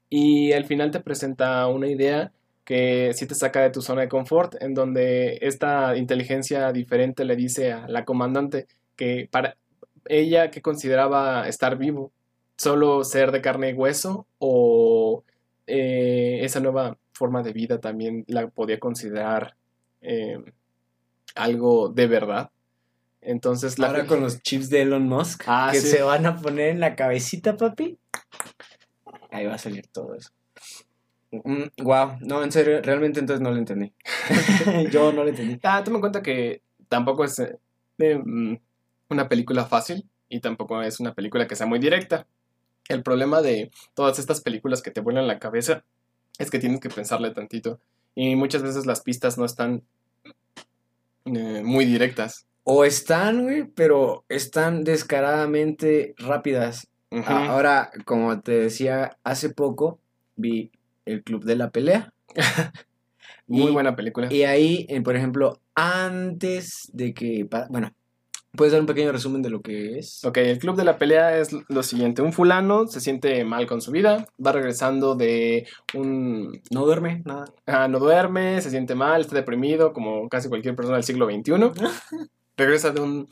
Y 0.09 0.53
al 0.53 0.65
final 0.65 0.91
te 0.91 1.01
presenta 1.01 1.67
una 1.67 1.89
idea 1.89 2.33
que 2.65 3.13
sí 3.15 3.27
te 3.27 3.35
saca 3.35 3.63
de 3.63 3.71
tu 3.71 3.81
zona 3.83 4.03
de 4.03 4.09
confort, 4.09 4.55
en 4.61 4.75
donde 4.75 5.39
esta 5.41 5.97
inteligencia 5.97 6.73
diferente 6.73 7.25
le 7.25 7.37
dice 7.37 7.73
a 7.73 7.89
la 7.89 8.05
comandante 8.05 8.67
que 8.97 9.29
para 9.31 9.57
ella 10.07 10.51
que 10.51 10.63
consideraba 10.63 11.49
estar 11.49 11.77
vivo, 11.77 12.13
solo 12.57 13.05
ser 13.05 13.33
de 13.33 13.41
carne 13.41 13.71
y 13.71 13.75
hueso 13.75 14.27
o 14.39 15.25
eh, 15.67 16.39
esa 16.43 16.61
nueva 16.61 16.99
forma 17.13 17.43
de 17.43 17.53
vida 17.53 17.81
también 17.81 18.25
la 18.29 18.49
podía 18.49 18.79
considerar 18.79 19.57
eh, 20.01 20.39
algo 21.35 21.89
de 21.89 22.07
verdad. 22.07 22.51
Entonces, 23.21 23.79
la 23.79 23.89
Ahora 23.89 24.07
con 24.07 24.21
los 24.21 24.41
chips 24.43 24.71
de 24.71 24.83
Elon 24.83 25.09
Musk 25.09 25.43
Ah, 25.47 25.71
que 25.73 25.81
sí. 25.81 25.89
se 25.89 26.03
van 26.03 26.27
a 26.27 26.37
poner 26.37 26.69
en 26.69 26.81
la 26.81 26.95
cabecita, 26.95 27.57
papi. 27.57 27.99
Ahí 29.31 29.47
va 29.47 29.55
a 29.55 29.59
salir 29.59 29.87
todo 29.89 30.15
eso. 30.15 30.31
wow, 31.83 32.19
no, 32.21 32.43
en 32.45 32.53
serio, 32.53 32.81
realmente 32.83 33.19
entonces 33.21 33.43
no 33.43 33.51
lo 33.51 33.57
entendí. 33.57 33.93
Yo 34.93 35.13
no 35.13 35.25
lo 35.25 35.29
entendí. 35.31 35.59
Ah, 35.65 35.83
toma 35.85 35.97
en 35.97 36.01
cuenta 36.03 36.23
que 36.23 36.63
tampoco 36.89 37.25
es 37.25 37.41
eh, 37.41 38.19
mm, 38.25 38.55
una 39.11 39.29
película 39.29 39.65
fácil 39.65 40.09
y 40.29 40.41
tampoco 40.41 40.81
es 40.83 41.01
una 41.01 41.15
película 41.15 41.47
que 41.47 41.57
sea 41.57 41.67
muy 41.67 41.79
directa. 41.79 42.27
El 42.89 43.03
problema 43.03 43.43
de 43.43 43.71
todas 43.95 44.19
estas 44.19 44.41
películas 44.41 44.83
que 44.83 44.91
te 44.91 45.01
vuelan 45.01 45.27
la 45.27 45.39
cabeza 45.39 45.85
es 46.39 46.51
que 46.51 46.59
tienes 46.59 46.81
que 46.81 46.89
pensarle 46.91 47.31
tantito 47.33 47.81
y 48.15 48.37
muchas 48.37 48.63
veces 48.63 48.87
las 48.87 49.01
pistas 49.01 49.39
no 49.39 49.45
están 49.45 49.83
eh, 51.25 51.63
muy 51.65 51.85
directas. 51.85 52.47
O 52.65 52.85
están, 52.85 53.43
güey, 53.45 53.65
pero 53.65 54.25
están 54.29 54.85
descaradamente 54.85 56.15
rápidas. 56.19 56.89
Ahora, 57.27 57.91
como 58.05 58.41
te 58.41 58.53
decía, 58.53 59.17
hace 59.23 59.51
poco 59.51 60.01
vi 60.35 60.73
el 61.05 61.23
Club 61.23 61.45
de 61.45 61.57
la 61.57 61.71
Pelea. 61.71 62.13
muy 63.47 63.71
y- 63.71 63.73
buena 63.73 63.95
película. 63.95 64.33
Y 64.33 64.43
ahí, 64.43 64.87
eh, 64.89 65.01
por 65.01 65.17
ejemplo, 65.17 65.61
antes 65.75 66.91
de 66.93 67.15
que... 67.15 67.49
Bueno, 67.71 67.93
¿puedes 68.57 68.73
dar 68.73 68.81
un 68.81 68.87
pequeño 68.87 69.13
resumen 69.13 69.43
de 69.43 69.51
lo 69.51 69.61
que 69.61 69.99
es? 69.99 70.25
Ok, 70.25 70.39
el 70.39 70.59
club 70.59 70.77
de 70.77 70.85
la 70.85 70.99
pelea 70.99 71.39
es 71.39 71.51
lo 71.69 71.83
siguiente. 71.83 72.23
Un 72.23 72.33
fulano 72.33 72.87
se 72.87 73.01
siente 73.01 73.45
mal 73.45 73.67
con 73.67 73.81
su 73.81 73.91
vida, 73.93 74.27
va 74.45 74.53
regresando 74.53 75.15
de 75.15 75.67
un... 75.95 76.61
No 76.71 76.85
duerme, 76.85 77.23
nada. 77.25 77.45
ah, 77.67 77.87
no 77.89 77.99
duerme, 77.99 78.61
se 78.63 78.71
siente 78.71 78.95
mal, 78.95 79.21
está 79.21 79.37
deprimido, 79.37 79.93
como 79.93 80.29
casi 80.29 80.49
cualquier 80.49 80.75
persona 80.75 80.97
del 80.97 81.05
siglo 81.05 81.27
XXI. 81.27 81.53
Regresa 82.57 82.91
de 82.91 83.01
un 83.01 83.29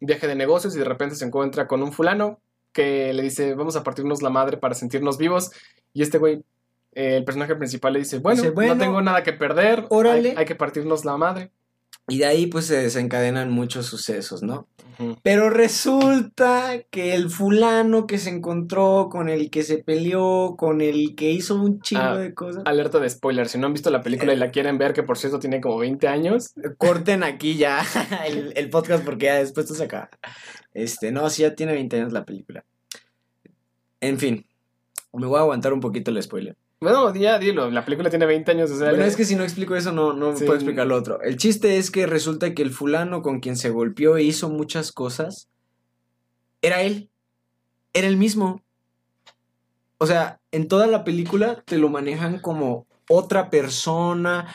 viaje 0.00 0.26
de 0.28 0.36
negocios 0.36 0.74
y 0.76 0.78
de 0.78 0.84
repente 0.84 1.16
se 1.16 1.24
encuentra 1.24 1.66
con 1.66 1.82
un 1.82 1.92
fulano 1.92 2.40
que 2.72 3.12
le 3.12 3.22
dice, 3.22 3.54
vamos 3.54 3.74
a 3.76 3.82
partirnos 3.82 4.22
la 4.22 4.30
madre 4.30 4.56
para 4.56 4.74
sentirnos 4.74 5.18
vivos. 5.18 5.50
Y 5.92 6.02
este 6.02 6.18
güey, 6.18 6.44
eh, 6.92 7.16
el 7.16 7.24
personaje 7.24 7.56
principal 7.56 7.94
le 7.94 7.98
dice, 8.00 8.18
bueno, 8.18 8.40
Dice, 8.42 8.54
"Bueno, 8.54 8.74
no 8.76 8.80
tengo 8.80 9.02
nada 9.02 9.22
que 9.24 9.32
perder, 9.32 9.86
órale". 9.88 10.30
hay, 10.30 10.36
hay 10.36 10.44
que 10.44 10.54
partirnos 10.54 11.04
la 11.04 11.16
madre. 11.16 11.50
Y 12.08 12.18
de 12.18 12.26
ahí 12.26 12.46
pues 12.46 12.66
se 12.66 12.76
desencadenan 12.76 13.50
muchos 13.50 13.86
sucesos, 13.86 14.42
¿no? 14.42 14.66
Pero 15.22 15.48
resulta 15.48 16.82
que 16.90 17.14
el 17.14 17.30
fulano 17.30 18.08
que 18.08 18.18
se 18.18 18.30
encontró, 18.30 19.08
con 19.10 19.28
el 19.28 19.48
que 19.48 19.62
se 19.62 19.78
peleó, 19.78 20.56
con 20.56 20.80
el 20.80 21.14
que 21.14 21.30
hizo 21.30 21.54
un 21.54 21.80
chingo 21.80 22.02
Ah, 22.02 22.16
de 22.18 22.34
cosas. 22.34 22.62
Alerta 22.66 22.98
de 22.98 23.08
spoiler, 23.08 23.48
si 23.48 23.58
no 23.58 23.68
han 23.68 23.74
visto 23.74 23.90
la 23.90 24.02
película 24.02 24.32
y 24.32 24.36
la 24.36 24.50
quieren 24.50 24.76
ver, 24.76 24.94
que 24.94 25.04
por 25.04 25.16
cierto 25.16 25.38
tiene 25.38 25.60
como 25.60 25.78
20 25.78 26.08
años, 26.08 26.52
Corten 26.78 27.22
aquí 27.22 27.56
ya 27.56 27.80
el, 28.26 28.52
el 28.56 28.70
podcast 28.70 29.04
porque 29.04 29.26
ya 29.26 29.36
después 29.36 29.66
esto 29.66 29.76
se 29.76 29.84
acaba. 29.84 30.10
Este, 30.74 31.12
no, 31.12 31.30
sí 31.30 31.42
ya 31.42 31.54
tiene 31.54 31.74
20 31.74 31.96
años 32.00 32.12
la 32.12 32.24
película. 32.24 32.64
En 34.00 34.18
fin, 34.18 34.46
me 35.12 35.26
voy 35.26 35.38
a 35.38 35.42
aguantar 35.42 35.72
un 35.72 35.80
poquito 35.80 36.10
el 36.10 36.20
spoiler. 36.22 36.56
Bueno, 36.80 37.12
ya 37.14 37.38
dilo, 37.40 37.70
la 37.70 37.84
película 37.84 38.08
tiene 38.08 38.24
20 38.26 38.52
años, 38.52 38.70
o 38.70 38.76
sea, 38.78 38.90
Bueno, 38.90 39.02
le- 39.02 39.08
es 39.08 39.16
que 39.16 39.24
si 39.24 39.34
no 39.34 39.42
explico 39.42 39.74
eso 39.74 39.90
no, 39.92 40.12
no 40.12 40.36
Sí. 40.36 40.44
puedo 40.44 40.54
explicar 40.56 40.86
lo 40.86 40.94
otro. 40.96 41.20
El 41.22 41.36
chiste 41.36 41.76
es 41.76 41.90
que 41.90 42.06
resulta 42.06 42.54
que 42.54 42.62
el 42.62 42.70
fulano 42.70 43.20
con 43.20 43.40
quien 43.40 43.56
se 43.56 43.70
golpeó 43.70 44.16
e 44.16 44.22
hizo 44.22 44.48
muchas 44.48 44.92
cosas 44.92 45.48
era 46.62 46.82
él. 46.82 47.10
Era 47.92 48.06
el 48.06 48.16
mismo. 48.16 48.62
O 49.98 50.06
sea, 50.06 50.40
en 50.52 50.68
toda 50.68 50.86
la 50.86 51.02
película 51.02 51.62
te 51.66 51.78
lo 51.78 51.88
manejan 51.88 52.38
como 52.38 52.86
otra 53.08 53.50
persona. 53.50 54.54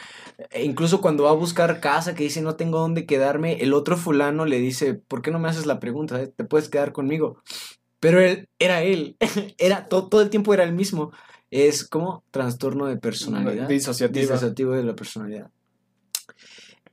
E 0.52 0.64
incluso 0.64 1.02
cuando 1.02 1.24
va 1.26 1.32
a 1.32 1.34
buscar 1.34 1.82
casa, 1.82 2.16
que 2.16 2.24
dice 2.24 2.42
no 2.42 2.56
tengo 2.56 2.80
dónde 2.80 3.06
quedarme, 3.06 3.62
el 3.62 3.74
otro 3.74 3.98
fulano 3.98 4.46
le 4.46 4.60
dice, 4.60 4.94
¿por 4.94 5.22
qué 5.22 5.32
no 5.32 5.40
me 5.40 5.50
haces 5.50 5.66
la 5.66 5.82
pregunta? 5.82 6.22
eh? 6.22 6.28
Te 6.28 6.46
puedes 6.46 6.70
quedar 6.70 6.94
conmigo. 6.94 7.42
Pero 8.00 8.22
él, 8.22 8.48
era 8.60 8.82
él. 8.84 9.18
era, 9.58 9.90
todo, 9.90 10.08
todo 10.08 10.22
el 10.22 10.30
tiempo 10.30 10.54
era 10.54 10.64
el 10.64 10.72
mismo. 10.74 11.12
Es 11.54 11.88
como 11.88 12.24
trastorno 12.32 12.88
de 12.88 12.98
personalidad 12.98 13.68
disociativa. 13.68 14.22
disociativo 14.22 14.72
de 14.72 14.84
la 14.84 14.96
personalidad. 14.96 15.52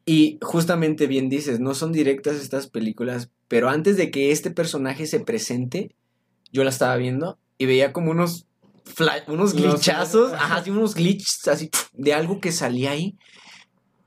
Y 0.05 0.39
justamente 0.43 1.07
bien 1.07 1.29
dices, 1.29 1.61
no 1.61 1.75
son 1.75 1.93
directas 1.93 2.37
estas 2.37 2.67
películas, 2.67 3.31
pero 3.49 3.69
antes 3.69 3.97
de 3.97 4.11
que 4.11 4.33
este 4.33 4.51
personaje 4.51 5.07
se 5.07 5.21
presente, 5.21 5.95
yo 6.53 6.65
la 6.65 6.71
estaba 6.71 6.97
viendo 6.97 7.39
y 7.59 7.67
veía 7.67 7.93
como 7.93 8.11
unos 8.11 8.47
unos 9.29 9.55
glitchazos, 9.55 10.33
ajá, 10.33 10.57
así 10.57 10.71
unos 10.71 10.95
glitches 10.95 11.47
así 11.49 11.71
de 11.93 12.13
algo 12.13 12.41
que 12.41 12.53
salía 12.53 12.91
ahí. 12.91 13.17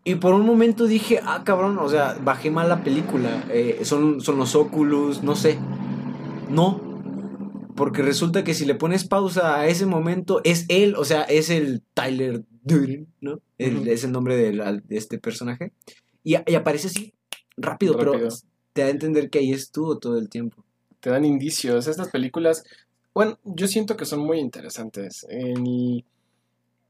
Y 0.03 0.15
por 0.15 0.33
un 0.33 0.45
momento 0.45 0.85
dije, 0.85 1.21
ah, 1.23 1.43
cabrón, 1.45 1.79
o 1.79 1.87
sea, 1.87 2.17
bajé 2.21 2.51
mal 2.51 2.67
la 2.67 2.83
película. 2.83 3.45
eh, 3.49 3.79
son, 3.83 4.19
son 4.19 4.37
los 4.37 4.53
Oculus, 4.55 5.23
no 5.23 5.35
sé. 5.35 5.57
No. 6.49 6.92
Porque 7.75 8.01
resulta 8.01 8.43
que 8.43 8.53
si 8.53 8.65
le 8.65 8.75
pones 8.75 9.05
pausa 9.07 9.59
a 9.59 9.67
ese 9.67 9.85
momento, 9.85 10.41
es 10.43 10.65
él, 10.69 10.95
o 10.95 11.05
sea, 11.05 11.23
es 11.23 11.49
el 11.49 11.81
Tyler 11.93 12.43
Durden, 12.63 13.07
¿no? 13.21 13.39
El-. 13.57 13.87
Es 13.87 14.03
el 14.03 14.11
nombre 14.11 14.35
de, 14.35 14.53
la- 14.53 14.73
de 14.73 14.97
este 14.97 15.17
personaje. 15.19 15.71
Y, 16.23 16.35
y 16.49 16.55
aparece 16.55 16.87
así, 16.87 17.13
rápido, 17.57 17.93
Rápido. 17.93 18.11
pero 18.13 18.27
te 18.73 18.81
da 18.81 18.87
a 18.87 18.91
entender 18.91 19.29
que 19.29 19.39
ahí 19.39 19.51
estuvo 19.51 19.97
todo 19.97 20.17
el 20.17 20.29
tiempo. 20.29 20.63
Te 20.99 21.09
dan 21.09 21.25
indicios. 21.25 21.87
Estas 21.87 22.09
películas, 22.09 22.63
bueno, 23.13 23.37
yo 23.43 23.67
siento 23.67 23.97
que 23.97 24.05
son 24.05 24.19
muy 24.21 24.39
interesantes. 24.39 25.25
El- 25.29 26.05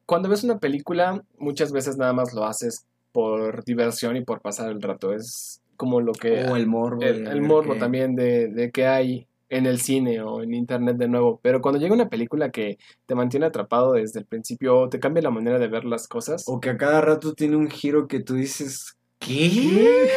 Cuando 0.05 0.29
ves 0.29 0.43
una 0.43 0.59
película, 0.59 1.23
muchas 1.37 1.71
veces 1.71 1.97
nada 1.97 2.13
más 2.13 2.33
lo 2.33 2.45
haces 2.45 2.85
por 3.11 3.63
diversión 3.63 4.17
y 4.17 4.21
por 4.23 4.41
pasar 4.41 4.69
el 4.71 4.81
rato. 4.81 5.13
Es 5.13 5.61
como 5.77 6.01
lo 6.01 6.11
que... 6.13 6.43
o 6.45 6.55
el 6.55 6.67
morbo. 6.67 7.01
el, 7.01 7.25
el 7.27 7.41
morbo 7.41 7.75
también 7.77 8.15
de, 8.15 8.47
de 8.49 8.71
que 8.71 8.85
hay 8.85 9.27
en 9.49 9.65
el 9.65 9.79
cine 9.79 10.21
o 10.21 10.41
en 10.41 10.53
internet 10.53 10.97
de 10.97 11.07
nuevo. 11.07 11.39
Pero 11.41 11.61
cuando 11.61 11.79
llega 11.79 11.93
una 11.93 12.09
película 12.09 12.51
que 12.51 12.77
te 13.05 13.15
mantiene 13.15 13.45
atrapado 13.45 13.93
desde 13.93 14.19
el 14.19 14.25
principio, 14.25 14.79
o 14.79 14.89
te 14.89 14.99
cambia 14.99 15.23
la 15.23 15.31
manera 15.31 15.59
de 15.59 15.67
ver 15.67 15.85
las 15.85 16.07
cosas. 16.07 16.43
O 16.47 16.59
que 16.59 16.69
a 16.69 16.77
cada 16.77 17.01
rato 17.01 17.33
tiene 17.33 17.55
un 17.55 17.69
giro 17.69 18.07
que 18.07 18.19
tú 18.19 18.35
dices, 18.35 18.97
¿qué? 19.19 20.09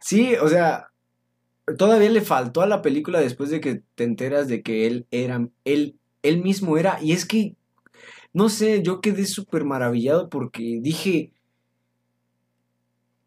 Sí, 0.00 0.34
o 0.36 0.48
sea, 0.48 0.90
todavía 1.76 2.10
le 2.10 2.22
faltó 2.22 2.62
a 2.62 2.66
la 2.66 2.82
película 2.82 3.20
después 3.20 3.50
de 3.50 3.60
que 3.60 3.82
te 3.94 4.04
enteras 4.04 4.48
de 4.48 4.62
que 4.62 4.86
él 4.86 5.06
era, 5.10 5.46
él, 5.64 5.98
él 6.22 6.42
mismo 6.42 6.78
era. 6.78 6.98
Y 7.02 7.12
es 7.12 7.26
que, 7.26 7.56
no 8.32 8.48
sé, 8.48 8.82
yo 8.82 9.00
quedé 9.00 9.26
súper 9.26 9.64
maravillado 9.64 10.28
porque 10.28 10.78
dije, 10.80 11.32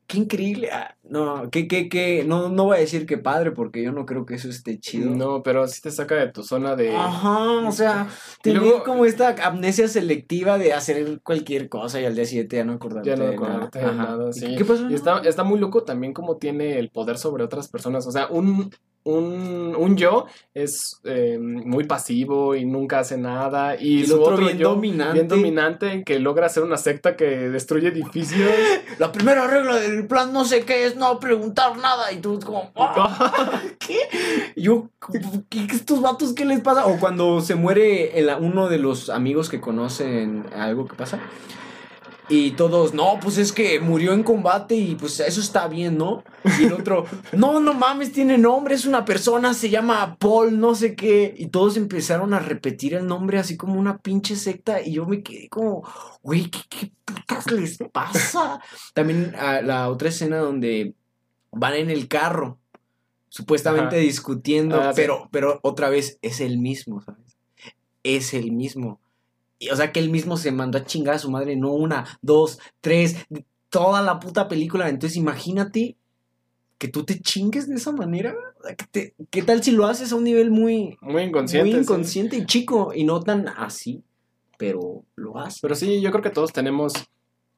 qué 0.08 0.18
increíble. 0.18 0.70
Ah, 0.72 0.96
no, 1.04 1.50
que, 1.50 1.68
que, 1.68 1.90
que, 1.90 2.24
no, 2.26 2.50
no 2.50 2.66
voy 2.66 2.78
a 2.78 2.80
decir 2.80 3.06
que 3.06 3.18
padre, 3.18 3.52
porque 3.52 3.84
yo 3.84 3.92
no 3.92 4.06
creo 4.06 4.26
que 4.26 4.36
eso 4.36 4.50
esté 4.50 4.80
chido. 4.80 5.10
No, 5.12 5.44
pero 5.44 5.68
sí 5.68 5.82
te 5.82 5.92
saca 5.92 6.16
de 6.16 6.32
tu 6.32 6.44
zona 6.44 6.76
de. 6.76 6.96
Ajá, 6.96 7.68
o 7.68 7.72
sea, 7.72 8.08
tener 8.42 8.62
luego- 8.62 8.84
como 8.84 9.06
esta 9.06 9.36
amnesia 9.46 9.88
selectiva 9.88 10.58
de 10.58 10.74
hacer 10.74 11.22
cualquier 11.22 11.70
cosa 11.70 12.00
y 12.02 12.06
al 12.06 12.16
día 12.16 12.26
siguiente 12.26 12.58
ya 12.58 12.66
no 12.66 12.74
acordarte 12.74 13.10
Ya 13.10 13.16
no 13.16 13.26
de 13.26 13.36
acordarte 13.36 13.80
de 13.80 13.94
nada. 13.94 14.30
¿Y 14.30 14.34
sí. 14.34 14.56
¿Qué 14.56 14.66
pasó? 14.66 14.90
Y 14.90 14.94
está, 14.94 15.20
está 15.20 15.44
muy 15.44 15.60
loco 15.60 15.84
también 15.84 16.14
como 16.14 16.38
tiene 16.38 16.80
el 16.80 16.90
poder 16.90 17.18
sobre 17.18 17.44
otras 17.44 17.68
personas. 17.68 18.06
O 18.08 18.12
sea, 18.12 18.28
un, 18.28 18.72
un, 19.06 19.76
un 19.78 19.98
yo 19.98 20.26
es 20.54 21.02
eh, 21.04 21.38
muy 21.40 21.84
pasivo 21.86 22.56
y 22.56 22.66
nunca 22.66 23.00
hace 23.00 23.18
nada. 23.18 23.76
Y, 23.80 24.06
su 24.06 24.16
otro 24.22 24.36
otro 24.36 24.46
bien 24.46 24.58
yo, 24.58 24.70
dominante. 24.70 25.14
bien 25.14 25.28
dominante, 25.28 26.04
que 26.06 26.20
logra 26.20 26.46
hacer 26.46 26.64
una 26.64 26.78
secta 26.78 27.16
que 27.16 27.26
destruye 27.50 27.90
edificios. 27.90 28.50
La 29.00 29.12
primera 29.12 29.46
regla 29.48 29.76
del 29.78 30.08
plan 30.08 30.32
no 30.32 30.46
sé 30.46 30.64
qué 30.66 30.86
es 30.86 30.96
no 30.96 31.20
preguntar 31.20 31.78
nada 31.78 32.12
y 32.12 32.18
tú 32.18 32.40
como 32.46 32.72
"Ah, 32.76 33.62
¿qué? 33.80 33.98
Yo 34.56 34.90
¿qué, 35.50 35.66
qué 35.68 35.76
estos 35.76 36.02
vatos 36.02 36.34
qué 36.34 36.46
les 36.46 36.62
pasa? 36.62 36.86
O 36.86 37.00
cuando 37.00 37.42
se 37.42 37.56
muere 37.56 38.20
el- 38.20 38.30
uno 38.40 38.70
de 38.70 38.78
los 38.80 39.10
amigos 39.10 39.50
que 39.50 39.60
conocen 39.60 40.46
algo 40.56 40.88
que 40.88 40.96
pasa 40.96 41.20
y 42.30 42.52
todos, 42.52 42.94
no, 42.94 43.20
pues 43.22 43.38
es 43.38 43.52
que 43.52 43.80
murió 43.80 44.14
en 44.14 44.24
combate 44.24 44.76
y 44.76 44.96
pues 44.96 45.20
eso 45.20 45.42
está 45.42 45.68
bien, 45.68 45.98
¿no? 45.98 46.24
Y 46.60 46.66
el 46.66 46.74
otro, 46.74 47.06
no, 47.34 47.60
no 47.60 47.74
mames, 47.74 48.14
tiene 48.14 48.38
nombre, 48.38 48.76
es 48.76 48.86
una 48.86 49.04
persona, 49.04 49.54
se 49.54 49.70
llama 49.70 50.16
Paul, 50.20 50.60
no 50.60 50.74
sé 50.74 50.96
qué. 50.96 51.34
Y 51.38 51.48
todos 51.48 51.76
empezaron 51.78 52.34
a 52.34 52.40
repetir 52.40 52.94
el 52.94 53.06
nombre 53.06 53.40
así 53.40 53.58
como 53.58 53.80
una 53.80 53.98
pinche 53.98 54.36
secta 54.36 54.82
y 54.82 54.94
yo 54.94 55.06
me 55.06 55.22
quedé 55.22 55.50
como, 55.50 55.84
güey, 56.22 56.50
¿qué, 56.50 56.60
qué 56.70 56.92
putas 57.04 57.52
les 57.52 57.78
pasa? 57.92 58.62
También 58.94 59.36
ah, 59.38 59.62
la 59.62 59.90
otra 59.90 60.10
escena 60.10 60.38
donde 60.38 60.96
van 61.52 61.74
en 61.76 61.90
el 61.90 62.08
carro, 62.08 62.58
supuestamente 63.30 63.98
Ajá. 63.98 64.04
discutiendo, 64.06 64.80
Ah, 64.82 64.94
sí. 64.94 65.02
pero, 65.02 65.28
pero 65.32 65.60
otra 65.62 65.90
vez 65.90 66.20
es 66.22 66.40
el 66.40 66.58
mismo, 66.58 67.02
¿sabes? 67.02 67.38
Es 68.04 68.34
el 68.34 68.52
mismo. 68.52 69.00
Y, 69.64 69.70
o 69.70 69.76
sea 69.76 69.92
que 69.92 70.00
él 70.00 70.10
mismo 70.10 70.38
se 70.38 70.52
mandó 70.52 70.78
a 70.78 70.86
chingar 70.86 71.16
a 71.16 71.20
su 71.20 71.30
madre, 71.32 71.56
no 71.56 71.72
una, 71.74 72.06
dos, 72.22 72.60
tres, 72.82 73.16
toda 73.70 74.02
la 74.02 74.20
puta 74.20 74.48
película. 74.48 74.90
Entonces 74.90 75.18
imagínate 75.18 75.96
que 76.78 76.88
tú 76.88 77.04
te 77.04 77.20
chingues 77.20 77.68
de 77.68 77.76
esa 77.76 77.92
manera. 77.92 78.36
Te- 78.92 79.14
¿Qué 79.30 79.42
tal 79.42 79.64
si 79.64 79.72
lo 79.72 79.86
haces 79.86 80.12
a 80.12 80.16
un 80.16 80.24
nivel 80.24 80.52
muy, 80.52 80.98
Muy 81.02 81.24
inconsciente. 81.24 81.66
muy 81.70 81.76
sí. 81.76 81.82
inconsciente 81.84 82.38
y 82.38 82.46
chico 82.46 82.92
y 82.94 83.04
no 83.04 83.20
tan 83.22 83.48
así? 83.48 84.04
Pero 84.58 85.04
lo 85.16 85.38
haces. 85.40 85.60
Pero 85.62 85.76
sí, 85.76 86.02
yo 86.02 86.12
creo 86.12 86.24
que 86.24 86.30
todos 86.30 86.54
tenemos 86.54 86.94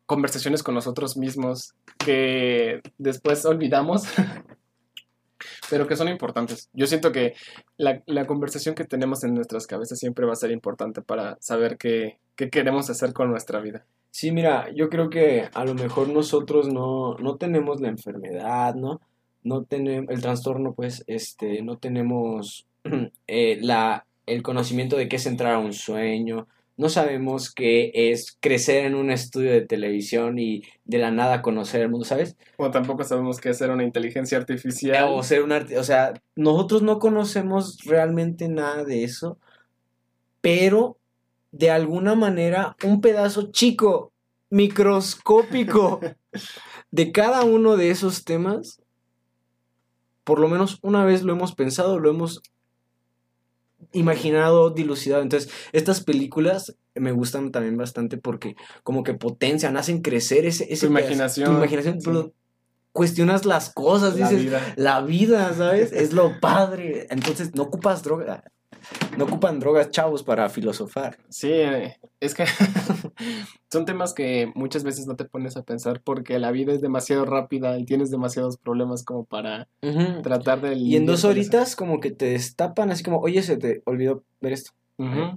conversaciones 0.06 0.62
con 0.64 0.76
nosotros 0.76 1.18
mismos 1.18 1.74
que 1.98 2.82
después 2.98 3.44
olvidamos, 3.46 4.04
pero 5.70 5.88
que 5.88 5.96
son 5.96 6.08
importantes. 6.08 6.70
Yo 6.74 6.88
siento 6.88 7.12
que 7.12 7.34
la, 7.78 8.02
la 8.06 8.26
conversación 8.26 8.76
que 8.76 8.86
tenemos 8.86 9.24
en 9.24 9.34
nuestras 9.34 9.68
cabezas 9.68 10.00
siempre 10.00 10.26
va 10.26 10.34
a 10.34 10.38
ser 10.38 10.52
importante 10.52 11.02
para 11.02 11.38
saber 11.40 11.78
qué, 11.78 12.20
qué 12.36 12.50
queremos 12.50 12.90
hacer 12.90 13.14
con 13.14 13.30
nuestra 13.30 13.60
vida. 13.60 13.86
Sí, 14.12 14.32
mira, 14.32 14.72
yo 14.74 14.90
creo 14.90 15.10
que 15.10 15.50
a 15.54 15.66
lo 15.66 15.74
mejor 15.74 16.08
nosotros 16.08 16.70
no, 16.70 17.16
no 17.16 17.36
tenemos 17.36 17.82
la 17.82 17.90
enfermedad, 17.90 18.74
¿no? 18.74 19.02
No 19.44 19.64
tenemos 19.64 20.10
el 20.10 20.22
trastorno, 20.22 20.74
pues, 20.74 21.04
este, 21.08 21.62
no 21.62 21.78
tenemos 21.78 22.66
eh, 23.28 23.60
la, 23.62 24.06
el 24.26 24.42
conocimiento 24.42 24.96
de 24.96 25.10
qué 25.10 25.18
es 25.18 25.26
entrar 25.26 25.56
a 25.56 25.60
un 25.60 25.74
sueño, 25.74 26.48
no 26.78 26.90
sabemos 26.90 27.54
qué 27.54 27.92
es 27.94 28.38
crecer 28.40 28.86
en 28.86 28.96
un 28.96 29.10
estudio 29.10 29.52
de 29.52 29.62
televisión 29.62 30.40
y 30.40 30.64
de 30.84 30.98
la 30.98 31.12
nada 31.12 31.42
conocer 31.42 31.82
el 31.82 31.90
mundo, 31.90 32.06
¿sabes? 32.06 32.36
O 32.58 32.70
tampoco 32.70 33.04
sabemos 33.04 33.40
qué 33.40 33.50
es 33.50 33.58
ser 33.58 33.70
una 33.70 33.84
inteligencia 33.84 34.38
artificial. 34.38 35.08
O 35.10 35.24
ser 35.24 35.44
un 35.44 35.54
o 35.54 35.84
sea, 35.84 36.14
nosotros 36.36 36.82
no 36.82 37.00
conocemos 37.00 37.80
realmente 37.86 38.50
nada 38.50 38.84
de 38.84 39.04
eso, 39.04 39.38
pero 40.42 40.98
de 41.52 41.72
alguna 41.72 42.16
manera 42.16 42.76
un 42.84 43.00
pedazo 43.00 43.52
chico, 43.52 44.12
microscópico 44.50 46.02
de 46.92 47.12
cada 47.14 47.44
uno 47.44 47.78
de 47.78 47.92
esos 47.92 48.26
temas, 48.26 48.82
por 50.26 50.40
lo 50.40 50.50
menos 50.50 50.80
una 50.82 51.06
vez 51.06 51.24
lo 51.24 51.32
hemos 51.32 51.56
pensado, 51.56 52.00
lo 52.00 52.10
hemos 52.10 52.42
imaginado, 53.96 54.70
dilucidado. 54.70 55.22
Entonces, 55.24 55.52
estas 55.72 56.02
películas 56.02 56.76
me 56.94 57.12
gustan 57.12 57.52
también 57.52 57.78
bastante 57.78 58.18
porque 58.18 58.56
como 58.84 59.04
que 59.04 59.14
potencian, 59.14 59.78
hacen 59.78 60.02
crecer 60.02 60.46
ese, 60.46 60.72
ese 60.72 60.86
Tu 60.88 60.92
imaginación, 60.92 61.52
tu 61.52 61.58
imaginación, 61.58 62.00
sí. 62.00 62.06
pero 62.06 62.34
cuestionas 62.92 63.46
las 63.46 63.72
cosas, 63.72 64.18
La 64.18 64.30
dices, 64.30 64.46
vida. 64.46 64.74
la 64.78 65.02
vida, 65.02 65.54
¿sabes? 65.54 65.92
Es 65.94 66.14
lo 66.14 66.40
padre. 66.40 67.08
Entonces, 67.10 67.56
no 67.56 67.64
ocupas 67.64 68.04
droga. 68.04 68.44
No 69.18 69.26
ocupan 69.26 69.60
drogas, 69.60 69.90
chavos, 69.90 70.22
para 70.24 70.48
filosofar. 70.50 71.18
Sí, 71.30 71.50
eh, 71.52 71.98
es 72.20 72.34
que 72.36 72.46
son 73.72 73.86
temas 73.86 74.14
que 74.14 74.52
muchas 74.56 74.84
veces 74.84 75.08
no 75.08 75.16
te 75.16 75.26
pones 75.26 75.58
a 75.58 75.64
pensar 75.64 76.02
porque 76.04 76.40
la 76.40 76.52
vida 76.52 76.74
es 76.74 76.82
demasiado 76.82 77.26
rápida 77.26 77.78
y 77.80 77.86
tienes 77.86 78.12
demasiados 78.12 78.58
problemas 78.58 79.04
como 79.04 79.26
para 79.26 79.68
tratar 80.24 80.62
de... 80.62 80.76
Y 80.76 80.96
en 80.96 81.06
dos 81.06 81.20
eso. 81.20 81.30
horitas, 81.30 81.76
como 81.76 82.00
que 82.00 82.12
te 82.12 82.26
destapan, 82.26 82.92
así 82.92 83.04
como, 83.04 83.20
oye, 83.20 83.42
se 83.44 83.58
te 83.58 83.82
olvidó 83.86 84.24
ver 84.42 84.54
esto. 84.54 84.72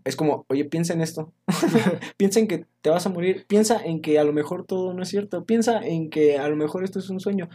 Es 0.05 0.15
como, 0.15 0.47
oye, 0.49 0.65
piensa 0.65 0.93
en 0.93 1.01
esto. 1.01 1.33
piensa 2.17 2.41
en 2.41 2.47
que 2.47 2.65
te 2.81 2.91
vas 2.91 3.07
a 3.07 3.11
morir. 3.11 3.45
Piensa 3.49 3.85
en 3.85 4.01
que 4.01 4.19
a 4.19 4.25
lo 4.25 4.33
mejor 4.33 4.65
todo 4.65 4.95
no 4.95 5.03
es 5.03 5.09
cierto. 5.09 5.45
Piensa 5.45 5.81
en 5.85 6.11
que 6.11 6.39
a 6.39 6.49
lo 6.49 6.57
mejor 6.57 6.85
esto 6.85 6.99
es 6.99 7.11
un 7.11 7.21
sueño. 7.21 7.49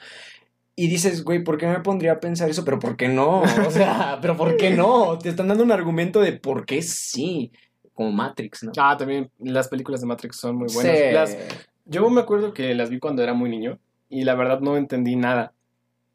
Y 0.75 0.87
dices, 0.87 1.23
güey, 1.23 1.43
¿por 1.43 1.57
qué 1.57 1.67
me 1.67 1.79
pondría 1.81 2.13
a 2.13 2.19
pensar 2.19 2.49
eso? 2.49 2.65
Pero 2.65 2.79
¿por 2.79 2.97
qué 2.97 3.07
no? 3.07 3.41
O 3.41 3.71
sea, 3.71 4.17
¿pero 4.21 4.35
por 4.35 4.57
qué 4.57 4.71
no? 4.71 5.17
Te 5.19 5.29
están 5.29 5.47
dando 5.47 5.63
un 5.63 5.71
argumento 5.71 6.19
de 6.19 6.33
por 6.33 6.65
qué 6.65 6.81
sí. 6.81 7.51
Como 7.93 8.11
Matrix, 8.11 8.63
¿no? 8.63 8.71
Ah, 8.77 8.95
también 8.97 9.29
las 9.39 9.67
películas 9.67 10.01
de 10.01 10.07
Matrix 10.07 10.37
son 10.37 10.55
muy 10.57 10.67
buenas. 10.73 10.97
Sí. 10.97 11.03
Las- 11.13 11.37
yo 11.85 12.09
me 12.09 12.21
acuerdo 12.21 12.53
que 12.53 12.73
las 12.73 12.89
vi 12.89 12.99
cuando 12.99 13.21
era 13.23 13.33
muy 13.33 13.49
niño 13.49 13.77
y 14.09 14.23
la 14.23 14.35
verdad 14.35 14.59
no 14.61 14.77
entendí 14.77 15.15
nada. 15.15 15.53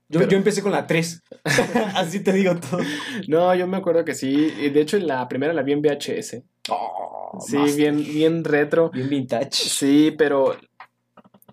Yo, 0.09 0.21
pero- 0.21 0.31
yo 0.33 0.39
empecé 0.39 0.63
con 0.63 0.73
la 0.73 0.87
3. 0.87 1.23
Así 1.95 2.21
te 2.21 2.33
digo 2.33 2.57
todo. 2.57 2.81
No, 3.29 3.55
yo 3.55 3.67
me 3.67 3.77
acuerdo 3.77 4.05
que 4.05 4.15
sí. 4.15 4.53
y 4.59 4.71
De 4.71 4.81
hecho, 4.81 4.99
la 4.99 5.29
primera 5.29 5.53
la 5.53 5.63
vi 5.63 5.73
en 5.73 5.83
VHS. 5.83 6.43
Oh, 6.71 7.39
Sí, 7.47 7.57
master. 7.59 7.77
bien, 7.77 7.97
bien 8.05 8.45
retro. 8.45 8.91
Bien 8.91 9.09
vintage. 9.09 9.51
Sí, 9.53 10.15
pero 10.17 10.57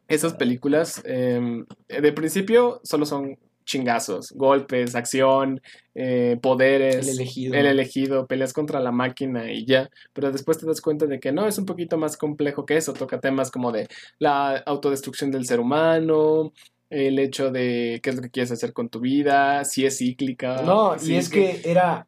esas 0.08 0.34
películas 0.36 1.02
em, 1.06 1.66
de 1.90 2.12
principio 2.14 2.80
solo 2.84 3.06
son 3.06 3.38
chingazos, 3.66 4.32
golpes, 4.32 4.96
acción, 4.96 5.62
eh, 5.94 6.38
poderes. 6.42 7.08
El 7.08 7.16
elegido. 7.16 7.54
El 7.56 7.66
elegido, 7.66 8.28
peleas 8.28 8.54
contra 8.54 8.80
la 8.80 8.92
máquina 8.92 9.52
y 9.52 9.66
ya, 9.66 9.90
pero 10.14 10.32
después 10.32 10.58
te 10.58 10.66
das 10.66 10.82
cuenta 10.82 11.06
de 11.06 11.20
que 11.20 11.32
no, 11.32 11.48
es 11.48 11.58
un 11.58 11.66
poquito 11.66 11.98
más 11.98 12.18
complejo 12.18 12.66
que 12.66 12.78
eso, 12.78 12.94
toca 12.94 13.20
temas 13.20 13.52
como 13.52 13.72
de 13.72 13.88
la 14.20 14.58
autodestrucción 14.58 15.32
del 15.32 15.46
ser 15.46 15.60
humano, 15.60 16.54
el 16.90 17.20
hecho 17.20 17.52
de 17.52 18.00
qué 18.02 18.12
es 18.12 18.16
lo 18.16 18.22
que 18.22 18.30
quieres 18.30 18.52
hacer 18.52 18.72
con 18.72 18.90
tu 18.90 19.00
vida, 19.00 19.66
si 19.66 19.86
es 19.86 19.98
cíclica. 19.98 20.62
No, 20.62 20.98
si 20.98 21.14
y 21.14 21.16
es 21.18 21.30
que 21.30 21.62
era, 21.66 22.08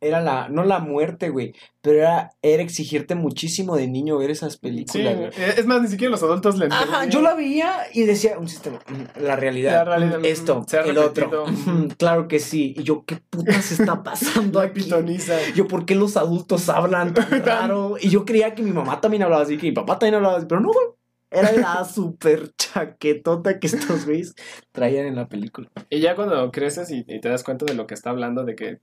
era 0.00 0.20
la, 0.20 0.48
no 0.48 0.64
la 0.64 0.78
muerte, 0.78 1.28
güey, 1.28 1.54
pero 1.82 1.98
era, 1.98 2.30
era 2.42 2.62
exigirte 2.62 3.14
muchísimo 3.14 3.76
de 3.76 3.86
niño 3.88 4.16
ver 4.18 4.30
esas 4.30 4.54
Sí, 4.54 4.58
películas, 4.60 5.16
güey. 5.16 5.30
es 5.58 5.66
más, 5.66 5.82
ni 5.82 5.88
siquiera 5.88 6.10
los 6.10 6.22
adultos 6.22 6.56
le 6.58 6.66
Ajá, 6.66 6.84
entendían. 6.84 7.10
yo 7.10 7.20
la 7.20 7.34
veía 7.34 7.74
y 7.92 8.02
decía, 8.04 8.38
un 8.38 8.48
sistema, 8.48 8.78
mm, 8.88 9.22
la 9.22 9.36
realidad, 9.36 9.72
La 9.74 9.84
realidad, 9.84 10.18
mm, 10.20 10.24
esto, 10.24 10.60
mm, 10.60 10.64
se 10.66 10.78
ha 10.78 10.80
el 10.82 10.94
repetido, 10.96 11.42
otro, 11.44 11.54
claro 11.98 12.28
que 12.28 12.38
sí, 12.38 12.74
y 12.76 12.82
yo, 12.82 13.04
¿qué 13.06 13.16
putas 13.30 13.72
está 13.72 14.02
pasando 14.02 14.60
aquí? 14.60 14.82
pitoniza. 14.82 15.36
Yo, 15.54 15.68
¿por 15.68 15.84
qué 15.84 15.94
los 15.94 16.16
adultos 16.16 16.68
hablan 16.68 17.12
tan 17.14 17.44
raro? 17.44 17.96
Y 18.00 18.08
yo 18.08 18.24
creía 18.24 18.54
que 18.54 18.62
mi 18.62 18.72
mamá 18.72 19.00
también 19.00 19.22
hablaba 19.22 19.42
así, 19.42 19.58
que 19.58 19.66
mi 19.66 19.72
papá 19.72 19.98
también 19.98 20.14
hablaba 20.14 20.36
así, 20.38 20.46
pero 20.48 20.60
no, 20.60 20.68
güey. 20.72 20.86
Era 21.32 21.52
la 21.52 21.84
super 21.84 22.50
chaquetota 22.56 23.60
que 23.60 23.68
estos 23.68 24.04
güeyes 24.04 24.34
traían 24.72 25.06
en 25.06 25.14
la 25.14 25.28
película. 25.28 25.68
Y 25.88 26.00
ya 26.00 26.16
cuando 26.16 26.50
creces 26.50 26.90
y, 26.90 27.04
y 27.06 27.20
te 27.20 27.28
das 27.28 27.44
cuenta 27.44 27.64
de 27.66 27.74
lo 27.74 27.86
que 27.86 27.94
está 27.94 28.10
hablando, 28.10 28.44
de 28.44 28.56
que 28.56 28.78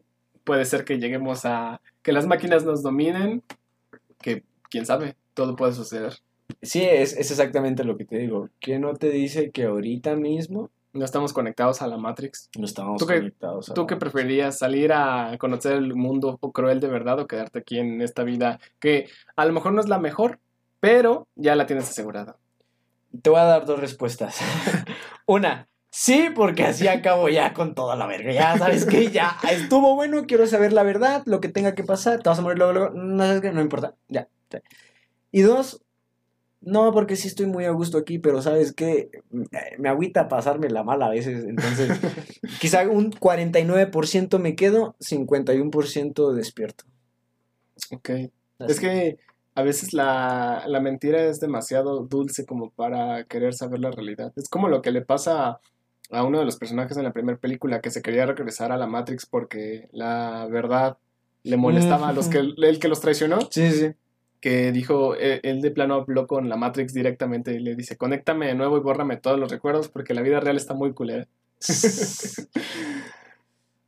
puede 0.47 0.65
ser 0.65 0.83
que 0.85 0.97
lleguemos 0.97 1.45
a 1.45 1.81
que 2.01 2.11
las 2.13 2.25
máquinas 2.25 2.63
nos 2.65 2.81
dominen, 2.81 3.43
que 4.21 4.43
quién 4.71 4.85
sabe, 4.87 5.15
todo 5.35 5.55
puede 5.55 5.73
suceder. 5.73 6.13
Sí, 6.61 6.83
es, 6.83 7.13
es 7.13 7.29
exactamente 7.29 7.83
lo 7.83 7.97
que 7.97 8.05
te 8.05 8.17
digo. 8.17 8.49
¿Quién 8.59 8.81
no 8.81 8.93
te 8.95 9.09
dice 9.09 9.51
que 9.51 9.65
ahorita 9.65 10.15
mismo 10.15 10.71
No 10.93 11.03
estamos 11.05 11.33
conectados 11.33 11.81
a 11.83 11.87
la 11.87 11.97
Matrix. 11.97 12.49
no 12.57 12.65
estamos 12.65 12.97
¿Tú 12.99 13.05
qué- 13.05 13.17
conectados? 13.17 13.69
a 13.69 13.73
¿Tú 13.75 13.85
qué 13.85 13.97
preferirías? 13.97 14.57
¿Salir 14.57 14.91
a 14.93 15.35
conocer 15.37 15.73
el 15.73 15.93
mundo 15.93 16.37
cruel 16.53 16.79
de 16.79 16.87
verdad 16.87 17.19
o 17.19 17.27
quedarte 17.27 17.59
aquí 17.59 17.77
en 17.77 18.01
esta 18.01 18.23
vida 18.23 18.59
que 18.79 19.07
a 19.35 19.45
lo 19.45 19.53
mejor 19.53 19.73
no 19.73 19.81
es 19.81 19.89
la 19.89 19.99
mejor, 19.99 20.39
pero 20.79 21.27
ya 21.35 21.55
la 21.55 21.65
tienes 21.67 21.89
asegurada? 21.89 22.37
Te 23.21 23.29
voy 23.29 23.39
a 23.39 23.43
dar 23.43 23.65
dos 23.65 23.79
respuestas. 23.79 24.39
Una, 25.27 25.67
sí, 25.97 26.29
porque 26.35 26.63
así 26.63 26.87
acabo 26.87 27.27
ya 27.27 27.53
con 27.53 27.73
toda 27.73 27.95
la 27.95 28.05
verga. 28.05 28.31
Ya 28.31 28.57
sabes 28.57 28.85
que 28.85 29.09
ya 29.09 29.37
estuvo 29.51 29.95
bueno, 29.95 30.25
quiero 30.27 30.45
saber 30.45 30.71
la 30.73 30.83
verdad, 30.83 31.23
lo 31.25 31.41
que 31.41 31.49
tenga 31.49 31.73
que 31.73 31.83
pasar. 31.83 32.21
Te 32.21 32.29
vas 32.29 32.37
a 32.37 32.41
morir 32.43 32.59
luego, 32.59 32.73
luego. 32.73 32.93
No 32.93 33.23
sabes 33.25 33.41
qué, 33.41 33.51
no 33.51 33.61
importa. 33.61 33.95
Ya. 34.07 34.29
ya. 34.51 34.61
Y 35.31 35.41
dos, 35.41 35.81
no, 36.61 36.91
porque 36.91 37.15
sí 37.15 37.27
estoy 37.27 37.45
muy 37.45 37.65
a 37.65 37.71
gusto 37.71 37.97
aquí, 37.97 38.19
pero 38.19 38.41
¿sabes 38.41 38.73
qué? 38.73 39.09
Me 39.77 39.89
agüita 39.89 40.27
pasarme 40.27 40.69
la 40.69 40.83
mala 40.83 41.07
a 41.07 41.11
veces, 41.11 41.43
entonces 41.45 41.89
quizá 42.59 42.87
un 42.87 43.11
49% 43.11 44.39
me 44.39 44.55
quedo, 44.55 44.95
51% 44.99 46.33
despierto. 46.33 46.85
Ok. 47.91 48.09
Es 48.67 48.79
que 48.79 49.17
a 49.55 49.61
veces 49.61 49.93
la, 49.93 50.63
la 50.67 50.79
mentira 50.79 51.23
es 51.23 51.39
demasiado 51.39 52.01
dulce 52.01 52.45
como 52.45 52.69
para 52.71 53.23
querer 53.25 53.53
saber 53.53 53.79
la 53.79 53.91
realidad. 53.91 54.33
Es 54.35 54.49
como 54.49 54.67
lo 54.67 54.81
que 54.81 54.91
le 54.91 55.01
pasa 55.01 55.59
a 56.09 56.23
uno 56.23 56.39
de 56.39 56.45
los 56.45 56.57
personajes 56.57 56.97
en 56.97 57.03
la 57.03 57.13
primera 57.13 57.37
película 57.37 57.81
que 57.81 57.91
se 57.91 58.01
quería 58.01 58.25
regresar 58.25 58.71
a 58.71 58.77
la 58.77 58.87
Matrix 58.87 59.25
porque 59.25 59.89
la 59.91 60.47
verdad 60.49 60.97
le 61.43 61.57
molestaba 61.57 62.09
a 62.09 62.13
los 62.13 62.27
que 62.27 62.37
el 62.57 62.79
que 62.79 62.87
los 62.87 63.01
traicionó. 63.01 63.39
Sí, 63.49 63.71
sí. 63.71 63.91
Que 64.39 64.71
dijo, 64.71 65.15
eh, 65.15 65.39
él 65.43 65.61
de 65.61 65.71
plano 65.71 65.95
habló 65.95 66.27
con 66.27 66.47
la 66.47 66.57
Matrix 66.57 66.93
directamente 66.93 67.53
y 67.53 67.59
le 67.59 67.75
dice, 67.75 67.97
conéctame 67.97 68.47
de 68.47 68.55
nuevo 68.55 68.77
y 68.77 68.81
bórrame 68.81 69.17
todos 69.17 69.39
los 69.39 69.51
recuerdos 69.51 69.89
porque 69.89 70.13
la 70.13 70.21
vida 70.21 70.39
real 70.39 70.57
está 70.57 70.73
muy 70.73 70.93
culera. 70.93 71.27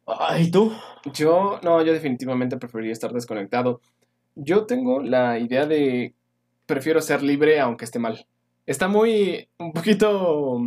Ay, 0.08 0.50
¿tú? 0.50 0.74
Yo, 1.14 1.60
no, 1.62 1.84
yo 1.84 1.94
definitivamente 1.94 2.58
preferiría 2.58 2.94
estar 2.94 3.14
desconectado. 3.14 3.80
Yo 4.36 4.66
tengo 4.66 5.04
la 5.04 5.38
idea 5.38 5.68
de 5.68 6.16
prefiero 6.66 7.02
ser 7.02 7.22
libre 7.22 7.60
aunque 7.60 7.86
esté 7.86 8.00
mal. 8.00 8.26
Está 8.66 8.88
muy, 8.88 9.48
un 9.58 9.72
poquito 9.72 10.60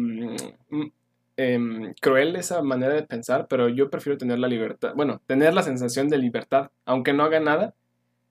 em, 1.43 1.95
cruel 2.01 2.37
esa 2.37 2.63
manera 2.63 2.95
de 2.95 3.03
pensar, 3.03 3.47
pero 3.49 3.69
yo 3.69 3.91
prefiero 3.91 4.19
tener 4.19 4.39
la 4.39 4.49
libertad, 4.49 4.93
bueno, 4.95 5.21
tener 5.27 5.55
la 5.55 5.63
sensación 5.63 6.09
de 6.09 6.19
libertad, 6.19 6.71
aunque 6.85 7.13
no 7.13 7.25
haga 7.25 7.41
nada, 7.41 7.75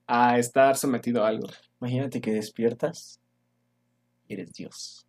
a 0.07 0.37
estar 0.37 0.75
sometido 0.77 1.23
a 1.23 1.29
algo. 1.29 1.47
Imagínate 1.79 2.21
que 2.21 2.33
despiertas 2.33 3.19
y 4.27 4.33
eres 4.33 4.53
Dios. 4.53 5.05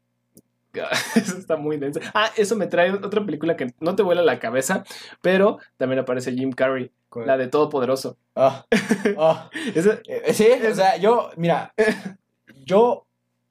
Eso 1.16 1.38
está 1.38 1.56
muy 1.56 1.76
denso. 1.76 2.00
Ah, 2.14 2.30
eso 2.36 2.56
me 2.56 2.66
trae 2.66 2.92
otra 2.92 3.24
película 3.24 3.56
que 3.56 3.74
no 3.80 3.94
te 3.94 4.02
vuela 4.02 4.22
la 4.22 4.38
cabeza, 4.38 4.84
pero 5.20 5.58
también 5.76 6.00
aparece 6.00 6.32
Jim 6.32 6.52
Carrey, 6.52 6.90
la 7.14 7.36
de 7.36 7.48
Todopoderoso. 7.48 8.16
Ah, 8.34 8.64
ah. 9.18 9.50
Eh, 9.54 10.32
sí, 10.32 10.48
o 10.50 10.74
sea, 10.74 10.96
yo, 10.96 11.30
mira, 11.36 11.74
yo, 12.64 13.06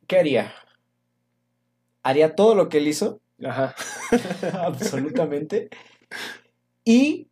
¿qué 0.08 0.20
haría? 0.20 0.54
Haría 2.04 2.36
todo 2.36 2.56
lo 2.56 2.70
que 2.70 2.80
él 2.80 2.88
hizo. 2.88 3.22
Ajá. 3.44 3.76
absolutamente. 4.66 5.70
Y, 6.84 7.28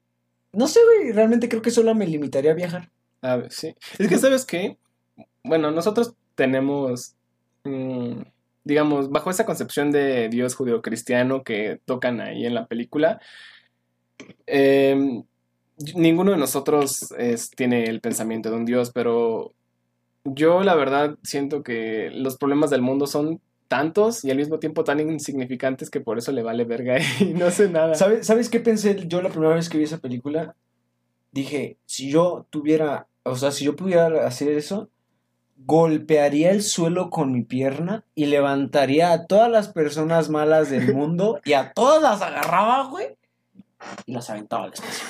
no 0.53 0.67
sé, 0.67 0.79
güey, 0.83 1.11
realmente 1.11 1.49
creo 1.49 1.61
que 1.61 1.71
solo 1.71 1.93
me 1.95 2.07
limitaría 2.07 2.51
a 2.51 2.55
viajar. 2.55 2.91
A 3.21 3.35
ver, 3.35 3.51
sí. 3.51 3.75
Es 3.97 4.07
que, 4.07 4.17
¿sabes 4.17 4.45
qué? 4.45 4.77
Bueno, 5.43 5.71
nosotros 5.71 6.13
tenemos... 6.35 7.15
Mm, 7.63 8.21
digamos, 8.63 9.09
bajo 9.09 9.31
esa 9.31 9.45
concepción 9.45 9.91
de 9.91 10.29
Dios 10.29 10.55
judeocristiano 10.55 11.43
que 11.43 11.81
tocan 11.85 12.21
ahí 12.21 12.45
en 12.45 12.53
la 12.53 12.67
película, 12.67 13.19
em, 14.45 15.23
ninguno 15.95 16.31
de 16.31 16.37
nosotros 16.37 17.13
tiene 17.55 17.85
el 17.85 17.99
pensamiento 18.01 18.49
de 18.51 18.57
un 18.57 18.65
Dios, 18.65 18.91
pero 18.91 19.53
yo 20.23 20.63
la 20.63 20.75
verdad 20.75 21.17
siento 21.23 21.63
que 21.63 22.11
los 22.13 22.37
problemas 22.37 22.69
del 22.69 22.81
mundo 22.81 23.07
son 23.07 23.41
tantos 23.69 24.25
y 24.25 24.31
al 24.31 24.37
mismo 24.37 24.59
tiempo 24.59 24.83
tan 24.83 24.99
insignificantes 24.99 25.89
que 25.89 26.01
por 26.01 26.17
eso 26.17 26.33
le 26.33 26.43
vale 26.43 26.65
verga 26.65 26.97
y 27.21 27.33
no 27.33 27.49
sé 27.51 27.69
nada. 27.69 27.95
¿Sabes, 27.95 28.27
¿Sabes 28.27 28.49
qué 28.49 28.59
pensé 28.59 29.07
yo 29.07 29.21
la 29.21 29.29
primera 29.29 29.55
vez 29.55 29.69
que 29.69 29.77
vi 29.77 29.85
esa 29.85 29.99
película? 29.99 30.55
Dije, 31.31 31.77
si 31.85 32.11
yo 32.11 32.47
tuviera, 32.49 33.07
o 33.23 33.37
sea, 33.37 33.51
si 33.51 33.63
yo 33.63 33.77
pudiera 33.77 34.27
hacer 34.27 34.49
eso, 34.49 34.89
golpearía 35.65 36.51
el 36.51 36.63
suelo 36.63 37.09
con 37.09 37.31
mi 37.31 37.43
pierna 37.43 38.03
y 38.15 38.25
levantaría 38.25 39.11
a 39.11 39.27
todas 39.27 39.49
las 39.49 39.69
personas 39.69 40.29
malas 40.29 40.69
del 40.69 40.93
mundo 40.95 41.39
y 41.45 41.53
a 41.53 41.71
todas 41.71 42.01
las 42.01 42.21
agarraba, 42.21 42.89
güey, 42.89 43.07
y 44.05 44.13
las 44.13 44.29
aventaba 44.29 44.65
al 44.65 44.73
espacio. 44.73 45.05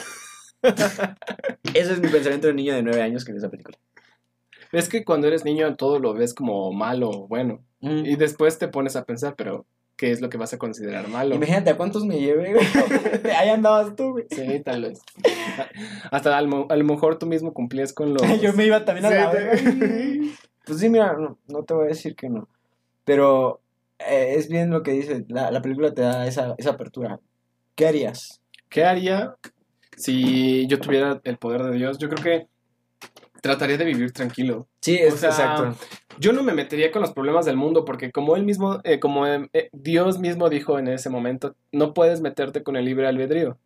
Ese 1.74 1.94
es 1.94 2.00
mi 2.00 2.10
pensamiento 2.10 2.48
de 2.48 2.54
niño 2.54 2.74
de 2.74 2.84
nueve 2.84 3.02
años 3.02 3.24
que 3.24 3.32
ve 3.32 3.38
esa 3.38 3.50
película. 3.50 3.78
Es 4.72 4.90
que 4.90 5.04
cuando 5.04 5.28
eres 5.28 5.46
niño 5.46 5.76
todo 5.76 6.00
lo 6.00 6.14
ves 6.14 6.34
como 6.34 6.72
malo 6.72 7.10
o 7.10 7.28
bueno. 7.28 7.64
Mm. 7.82 8.06
Y 8.06 8.16
después 8.16 8.58
te 8.60 8.68
pones 8.68 8.96
a 8.96 9.06
pensar, 9.06 9.36
pero 9.36 9.66
¿qué 9.96 10.12
es 10.12 10.22
lo 10.22 10.30
que 10.30 10.38
vas 10.38 10.54
a 10.54 10.58
considerar 10.58 11.08
malo? 11.08 11.36
Imagínate 11.36 11.72
a 11.72 11.78
cuántos 11.78 12.06
me 12.06 12.20
llevé, 12.20 12.54
güey. 12.54 12.66
Ahí 13.38 13.50
andabas 13.50 13.96
tú, 13.96 14.12
güey. 14.12 14.26
Sí, 14.30 14.60
tal 14.64 14.84
vez. 14.84 15.02
Hasta 16.12 16.38
a 16.38 16.42
lo, 16.42 16.84
mejor 16.84 17.18
tú 17.18 17.26
mismo 17.26 17.54
cumplías 17.54 17.94
con 17.94 18.14
lo. 18.14 18.20
Yo 18.42 18.54
me 18.54 18.66
iba 18.66 18.86
también 18.86 19.06
a 19.06 19.10
la 19.10 19.32
Pues 20.66 20.80
sí, 20.80 20.90
mira, 20.90 21.18
no, 21.48 21.64
te 21.64 21.74
voy 21.74 21.86
a 21.86 21.88
decir 21.88 22.16
que 22.16 22.30
no. 22.30 22.48
Pero 23.04 23.60
eh, 23.98 24.36
es 24.38 24.50
bien 24.50 24.70
lo 24.70 24.84
que 24.84 24.92
dice. 24.92 25.26
La, 25.30 25.50
la 25.50 25.62
película 25.62 25.94
te 25.94 26.04
da 26.04 26.28
esa, 26.28 26.54
esa 26.58 26.72
apertura. 26.72 27.20
¿Qué 27.76 27.88
harías? 27.88 28.40
¿Qué 28.70 28.84
haría 28.86 29.36
si 29.98 30.68
yo 30.68 30.80
tuviera 30.80 31.20
el 31.24 31.38
poder 31.38 31.64
de 31.64 31.72
Dios? 31.76 31.98
Yo 31.98 32.08
creo 32.08 32.24
que 32.24 32.48
trataría 33.42 33.78
de 33.78 33.86
vivir 33.86 34.12
tranquilo. 34.12 34.68
Sí, 34.82 34.96
es, 34.96 35.24
exacto. 35.24 35.76
Yo 36.20 36.34
no 36.34 36.44
me 36.44 36.54
metería 36.54 36.92
con 36.92 37.02
los 37.02 37.14
problemas 37.14 37.46
del 37.46 37.58
mundo 37.58 37.86
porque 37.86 38.12
como 38.12 38.36
él 38.36 38.44
mismo, 38.44 38.82
eh, 38.84 39.00
como 39.00 39.26
eh, 39.26 39.50
Dios 39.72 40.20
mismo 40.20 40.50
dijo 40.50 40.80
en 40.80 40.88
ese 40.88 41.10
momento, 41.10 41.56
no 41.72 41.94
puedes 41.94 42.22
meterte 42.22 42.64
con 42.64 42.76
el 42.76 42.86
libre 42.86 43.08
albedrío. 43.08 43.58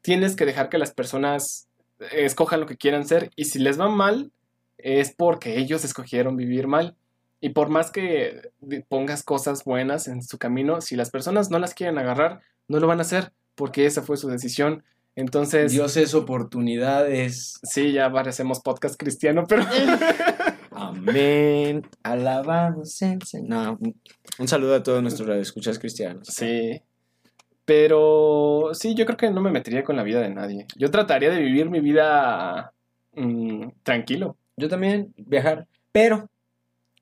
Tienes 0.00 0.36
que 0.36 0.46
dejar 0.46 0.68
que 0.68 0.78
las 0.78 0.92
personas 0.92 1.68
escojan 2.12 2.60
lo 2.60 2.66
que 2.66 2.76
quieran 2.76 3.06
ser 3.06 3.30
y 3.36 3.46
si 3.46 3.58
les 3.58 3.78
va 3.78 3.88
mal 3.88 4.30
es 4.78 5.12
porque 5.12 5.58
ellos 5.58 5.84
escogieron 5.84 6.36
vivir 6.36 6.66
mal. 6.66 6.96
Y 7.40 7.50
por 7.50 7.68
más 7.68 7.90
que 7.90 8.50
pongas 8.88 9.22
cosas 9.22 9.64
buenas 9.64 10.08
en 10.08 10.22
su 10.22 10.38
camino, 10.38 10.80
si 10.80 10.96
las 10.96 11.10
personas 11.10 11.50
no 11.50 11.58
las 11.58 11.74
quieren 11.74 11.98
agarrar, 11.98 12.40
no 12.66 12.80
lo 12.80 12.86
van 12.86 12.98
a 12.98 13.02
hacer 13.02 13.32
porque 13.54 13.86
esa 13.86 14.02
fue 14.02 14.16
su 14.16 14.28
decisión. 14.28 14.84
Entonces. 15.18 15.72
Dios 15.72 15.96
es 15.96 16.14
oportunidades. 16.14 17.58
Sí, 17.64 17.90
ya 17.90 18.10
parecemos 18.10 18.60
podcast 18.60 18.96
cristiano, 18.96 19.46
pero. 19.48 19.64
Amén. 20.70 21.82
Alabanza. 22.04 23.18
No, 23.42 23.80
un 24.38 24.46
saludo 24.48 24.76
a 24.76 24.82
todos 24.84 25.02
nuestros 25.02 25.28
escuchas 25.38 25.80
cristianos. 25.80 26.28
Sí. 26.28 26.80
Pero 27.64 28.70
sí, 28.74 28.94
yo 28.94 29.06
creo 29.06 29.16
que 29.16 29.30
no 29.32 29.40
me 29.40 29.50
metería 29.50 29.82
con 29.82 29.96
la 29.96 30.04
vida 30.04 30.20
de 30.20 30.30
nadie. 30.30 30.66
Yo 30.76 30.88
trataría 30.88 31.30
de 31.30 31.40
vivir 31.40 31.68
mi 31.68 31.80
vida 31.80 32.72
mm, 33.14 33.70
tranquilo. 33.82 34.36
Yo 34.56 34.68
también 34.68 35.12
viajar, 35.16 35.66
pero 35.90 36.30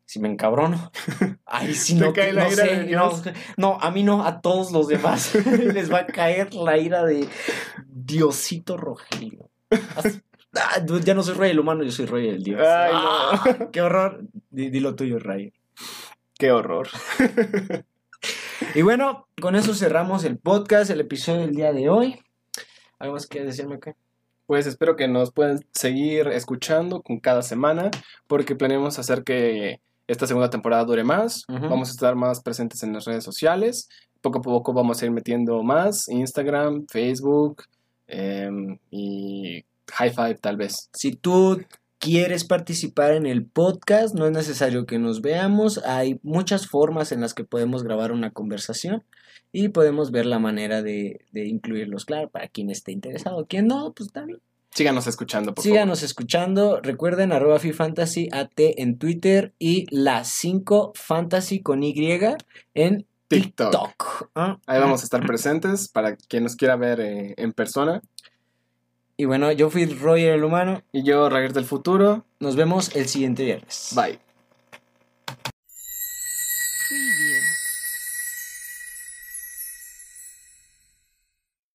si 0.07 0.21
me 0.21 0.29
encabrono, 0.29 0.92
ahí 1.47 1.75
sí 1.75 1.97
no, 1.97 2.12
cae 2.12 2.33
la 2.33 2.51
ira 2.51 2.64
de 2.64 2.85
Dios. 2.85 3.23
No, 3.57 3.79
a 3.81 3.90
mí 3.90 4.05
no, 4.05 4.25
a 4.25 4.40
todos 4.40 4.71
los 4.71 4.87
demás 4.87 5.35
les 5.45 5.92
va 5.92 5.99
a 5.99 6.07
caer 6.07 6.55
la 6.55 6.79
ira 6.79 7.05
de 7.05 7.29
Diosito 7.87 8.77
Rogelio. 8.77 9.51
Ah, 10.55 10.81
ya 11.05 11.14
no 11.14 11.23
soy 11.23 11.35
rey 11.35 11.49
del 11.51 11.59
humano, 11.59 11.83
yo 11.83 11.90
soy 11.90 12.07
rey 12.07 12.31
del 12.31 12.42
Dios. 12.42 12.61
Ay, 12.61 12.92
no. 12.92 13.01
Ah, 13.01 13.69
qué 13.73 13.83
horror. 13.83 14.25
Dilo 14.51 14.95
tuyo, 14.95 15.19
Ray. 15.19 15.53
Qué 16.38 16.53
horror. 16.53 16.88
y 18.75 18.83
bueno, 18.83 19.27
con 19.40 19.57
eso 19.57 19.75
cerramos 19.75 20.25
el 20.25 20.38
podcast, 20.38 20.90
el 20.90 21.01
episodio 21.01 21.40
del 21.40 21.55
día 21.55 21.73
de 21.73 21.88
hoy. 21.88 22.21
¿Algo 22.99 23.14
más 23.14 23.27
que 23.27 23.45
decirme 23.45 23.75
acá? 23.75 23.97
Pues 24.47 24.66
espero 24.66 24.97
que 24.97 25.09
nos 25.09 25.33
puedan 25.33 25.66
seguir 25.73 26.29
escuchando 26.29 27.03
con 27.03 27.19
cada 27.19 27.42
semana, 27.42 27.90
porque 28.29 28.55
planeamos 28.55 28.99
hacer 28.99 29.25
que 29.25 29.81
esta 30.07 30.27
segunda 30.27 30.51
temporada 30.51 30.85
dure 30.85 31.05
más. 31.05 31.45
Vamos 31.49 31.88
a 31.88 31.92
estar 31.92 32.14
más 32.14 32.40
presentes 32.40 32.83
en 32.83 32.92
las 32.92 33.05
redes 33.05 33.25
sociales. 33.25 33.88
Poco 34.21 34.38
a 34.38 34.42
poco 34.42 34.73
vamos 34.73 35.03
a 35.03 35.07
ir 35.07 35.11
metiendo 35.11 35.62
más. 35.62 36.09
Instagram, 36.09 36.87
Facebook 36.88 37.64
em, 38.07 38.79
y 38.90 39.64
High 39.92 40.11
Five 40.11 40.35
tal 40.37 40.57
vez. 40.57 40.90
Si 40.92 41.12
tú 41.12 41.61
quieres 41.99 42.45
participar 42.45 43.12
en 43.12 43.27
el 43.27 43.45
podcast, 43.45 44.14
no 44.14 44.27
es 44.27 44.33
necesario 44.33 44.87
que 44.87 44.99
nos 44.99 45.23
veamos. 45.23 45.79
Hay 45.85 46.21
muchas 46.23 46.66
formas 46.66 47.12
en 47.12 47.21
las 47.21 47.35
que 47.35 47.45
podemos 47.45 47.83
grabar 47.83 48.12
una 48.12 48.31
conversación 48.31 49.03
y 49.53 49.69
podemos 49.69 50.11
ver 50.11 50.27
la 50.27 50.38
manera 50.38 50.83
de, 50.83 51.21
incluirlos, 51.33 52.05
claro, 52.05 52.29
para 52.29 52.49
quien 52.49 52.71
esté 52.71 52.92
interesado. 52.92 53.47
Quien 53.47 53.66
no, 53.66 53.92
pues 53.92 54.12
también. 54.12 54.40
Síganos 54.77 55.07
escuchando, 55.07 55.55
por 55.55 55.65
Síganos 55.65 56.03
escuchando. 56.03 56.83
Recuerden, 56.83 57.33
arroba 57.33 57.59
FIFantasy 57.59 58.29
AT 58.31 58.53
en 58.59 58.99
Twitter 58.99 59.55
y 59.59 59.87
la 59.89 60.23
5 60.23 60.93
Fantasy 60.95 61.62
con 61.62 61.83
Y 61.83 61.95
en 62.75 63.07
TikTok. 63.29 63.71
TikTok. 63.71 64.31
Ah, 64.35 64.59
Ahí 64.67 64.77
ah. 64.77 64.81
vamos 64.81 65.01
a 65.01 65.05
estar 65.05 65.25
presentes 65.25 65.89
para 65.89 66.17
quien 66.17 66.43
nos 66.43 66.57
quiera 66.57 66.77
ver 66.77 67.01
eh, 67.01 67.33
en 67.39 67.55
persona. 67.55 68.03
Y 69.17 69.25
bueno, 69.25 69.51
yo 69.51 69.71
fui 69.71 69.87
Roger 69.87 70.35
el 70.35 70.45
Humano. 70.45 70.83
Y 70.93 71.05
yo, 71.05 71.31
Roger 71.31 71.55
del 71.55 71.65
Futuro. 71.65 72.27
Nos 72.39 72.55
vemos 72.55 72.95
el 72.95 73.09
siguiente 73.09 73.45
viernes. 73.45 73.95
Bye. 73.97 74.19